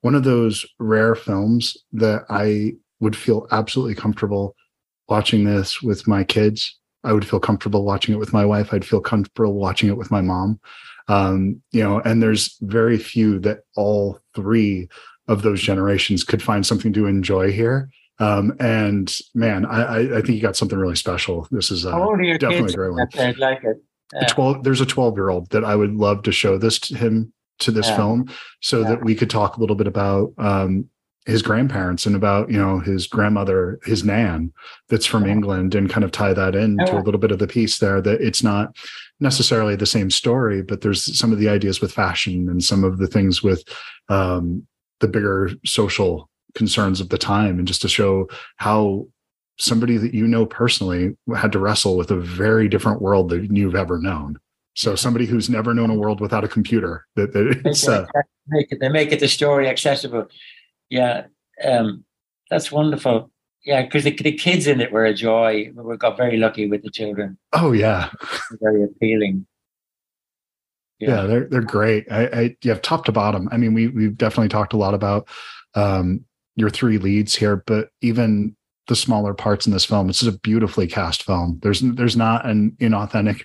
one 0.00 0.14
of 0.14 0.24
those 0.24 0.64
rare 0.78 1.14
films 1.14 1.76
that 1.92 2.24
I 2.30 2.74
would 3.00 3.16
feel 3.16 3.46
absolutely 3.50 3.94
comfortable 3.94 4.54
watching 5.08 5.44
this 5.44 5.82
with 5.82 6.06
my 6.06 6.24
kids. 6.24 6.78
I 7.04 7.12
would 7.12 7.26
feel 7.26 7.40
comfortable 7.40 7.84
watching 7.84 8.14
it 8.14 8.18
with 8.18 8.32
my 8.32 8.44
wife. 8.44 8.72
I'd 8.72 8.84
feel 8.84 9.00
comfortable 9.00 9.54
watching 9.54 9.88
it 9.88 9.96
with 9.96 10.10
my 10.10 10.20
mom. 10.20 10.60
Um, 11.08 11.62
you 11.72 11.82
know, 11.82 12.00
and 12.00 12.22
there's 12.22 12.56
very 12.62 12.98
few 12.98 13.38
that 13.40 13.60
all 13.76 14.20
three 14.34 14.88
of 15.28 15.42
those 15.42 15.60
generations 15.60 16.24
could 16.24 16.42
find 16.42 16.66
something 16.66 16.92
to 16.92 17.06
enjoy 17.06 17.52
here. 17.52 17.90
Um, 18.18 18.54
and 18.60 19.14
man, 19.34 19.66
I, 19.66 19.82
I, 19.82 19.98
I 19.98 20.22
think 20.22 20.30
you 20.30 20.40
got 20.40 20.56
something 20.56 20.78
really 20.78 20.96
special. 20.96 21.46
This 21.50 21.70
is 21.70 21.84
uh, 21.84 21.90
how 21.92 22.08
old 22.10 22.18
are 22.20 22.22
your 22.22 22.38
definitely 22.38 22.72
a 22.72 22.76
great 22.76 22.92
one. 22.92 23.06
they'd 23.14 23.38
like 23.38 23.62
it 23.64 23.76
a 24.14 24.24
12 24.26 24.62
there's 24.62 24.80
a 24.80 24.86
12 24.86 25.16
year 25.16 25.30
old 25.30 25.50
that 25.50 25.64
i 25.64 25.74
would 25.74 25.92
love 25.96 26.22
to 26.22 26.30
show 26.30 26.56
this 26.56 26.78
to 26.78 26.96
him 26.96 27.32
to 27.58 27.72
this 27.72 27.88
Yeah. 27.88 27.96
film 27.96 28.30
so 28.60 28.82
Yeah. 28.82 28.90
that 28.90 29.04
we 29.04 29.16
could 29.16 29.28
talk 29.28 29.56
a 29.56 29.60
little 29.60 29.74
bit 29.74 29.88
about 29.88 30.32
um 30.38 30.88
his 31.26 31.42
grandparents 31.42 32.06
and 32.06 32.14
about 32.14 32.48
you 32.48 32.56
know 32.56 32.78
his 32.78 33.08
grandmother 33.08 33.80
his 33.84 34.04
nan 34.04 34.52
that's 34.88 35.06
from 35.06 35.26
Yeah. 35.26 35.32
england 35.32 35.74
and 35.74 35.90
kind 35.90 36.04
of 36.04 36.12
tie 36.12 36.32
that 36.34 36.54
into 36.54 36.84
Yeah. 36.86 37.00
a 37.00 37.02
little 37.02 37.18
bit 37.18 37.32
of 37.32 37.40
the 37.40 37.48
piece 37.48 37.78
there 37.80 38.00
that 38.00 38.20
it's 38.20 38.44
not 38.44 38.76
necessarily 39.18 39.74
the 39.74 39.86
same 39.86 40.08
story 40.08 40.62
but 40.62 40.82
there's 40.82 41.18
some 41.18 41.32
of 41.32 41.40
the 41.40 41.48
ideas 41.48 41.80
with 41.80 41.90
fashion 41.92 42.48
and 42.48 42.62
some 42.62 42.84
of 42.84 42.98
the 42.98 43.08
things 43.08 43.42
with 43.42 43.64
um 44.08 44.64
the 45.00 45.08
bigger 45.08 45.50
social 45.64 46.30
concerns 46.56 47.00
of 47.00 47.10
the 47.10 47.18
time 47.18 47.58
and 47.58 47.68
just 47.68 47.82
to 47.82 47.88
show 47.88 48.28
how 48.56 49.06
somebody 49.58 49.96
that 49.96 50.12
you 50.14 50.26
know 50.26 50.44
personally 50.44 51.16
had 51.36 51.52
to 51.52 51.58
wrestle 51.58 51.96
with 51.96 52.10
a 52.10 52.16
very 52.16 52.68
different 52.68 53.00
world 53.00 53.28
than 53.30 53.54
you've 53.54 53.76
ever 53.76 53.98
known. 54.00 54.38
So 54.74 54.94
somebody 54.94 55.24
who's 55.24 55.48
never 55.48 55.72
known 55.72 55.88
a 55.88 55.94
world 55.94 56.20
without 56.20 56.44
a 56.44 56.48
computer 56.48 57.06
that, 57.14 57.32
that 57.32 57.62
it's 57.64 57.88
uh, 57.88 58.04
make 58.48 58.70
it, 58.70 58.80
they 58.80 58.88
make 58.90 59.12
it 59.12 59.20
the 59.20 59.28
story 59.28 59.68
accessible. 59.68 60.26
Yeah, 60.90 61.26
um, 61.64 62.04
that's 62.50 62.70
wonderful. 62.70 63.30
Yeah, 63.64 63.82
because 63.82 64.04
the, 64.04 64.12
the 64.12 64.32
kids 64.32 64.66
in 64.66 64.80
it 64.80 64.92
were 64.92 65.06
a 65.06 65.14
joy. 65.14 65.72
We 65.74 65.96
got 65.96 66.16
very 66.16 66.36
lucky 66.36 66.68
with 66.68 66.82
the 66.82 66.90
children. 66.90 67.38
oh 67.52 67.72
yeah 67.72 68.10
Very 68.60 68.84
appealing. 68.84 69.46
yeah, 70.98 71.22
they're 71.22 71.46
they're 71.48 71.62
great. 71.62 72.06
I, 72.10 72.26
I 72.26 72.56
you 72.62 72.70
have 72.70 72.82
top 72.82 73.04
to 73.06 73.12
bottom. 73.12 73.48
I 73.50 73.56
mean, 73.56 73.74
we 73.74 73.88
we've 73.88 74.16
definitely 74.16 74.48
talked 74.48 74.72
a 74.72 74.78
lot 74.78 74.94
about 74.94 75.28
um, 75.74 76.24
your 76.56 76.70
three 76.70 76.98
leads 76.98 77.36
here, 77.36 77.62
but 77.66 77.90
even 78.00 78.56
the 78.88 78.96
smaller 78.96 79.34
parts 79.34 79.66
in 79.66 79.72
this 79.72 79.84
film, 79.84 80.08
it's 80.08 80.20
just 80.20 80.34
a 80.34 80.38
beautifully 80.40 80.86
cast 80.86 81.22
film. 81.22 81.58
There's 81.62 81.80
there's 81.80 82.16
not 82.16 82.46
an 82.46 82.76
inauthentic 82.80 83.42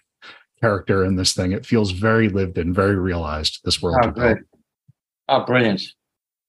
character 0.59 1.03
in 1.03 1.15
this 1.15 1.33
thing. 1.33 1.51
It 1.51 1.65
feels 1.65 1.91
very 1.91 2.29
lived 2.29 2.57
in, 2.57 2.73
very 2.73 2.95
realized. 2.95 3.59
This 3.63 3.81
world. 3.81 3.99
Oh, 4.03 4.11
good. 4.11 4.39
Oh, 5.27 5.45
brilliant. 5.45 5.81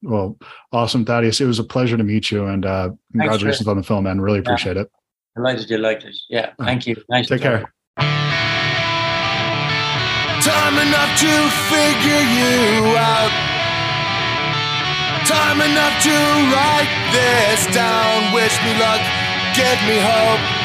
Well, 0.03 0.37
awesome, 0.73 1.05
Thaddeus. 1.05 1.41
It 1.41 1.47
was 1.47 1.59
a 1.59 1.65
pleasure 1.65 1.97
to 1.97 2.05
meet 2.05 2.31
you, 2.31 2.47
and 2.47 2.67
uh, 2.67 2.91
congratulations 3.13 3.59
Thanks, 3.59 3.69
on 3.69 3.77
the 3.77 3.83
film, 3.83 4.05
man. 4.05 4.21
Really 4.21 4.41
appreciate 4.41 4.77
yeah. 4.77 4.83
it. 4.83 4.91
Delighted 5.37 5.71
you 5.71 5.79
liked 5.79 6.05
it. 6.05 6.17
Yeah, 6.29 6.53
thank 6.59 6.87
you. 6.87 6.97
Nice. 7.09 7.29
Take 7.29 7.43
care. 7.43 7.73
Time 10.43 10.75
enough 10.75 11.21
to 11.21 11.51
figure 11.71 12.23
you 12.35 12.97
out. 12.99 13.42
Time 15.33 15.63
enough 15.63 15.97
to 16.03 16.17
write 16.53 16.93
this 17.11 17.65
down. 17.75 18.35
Wish 18.35 18.53
me 18.65 18.79
luck, 18.79 19.01
give 19.57 19.81
me 19.89 19.97
hope. 19.99 20.62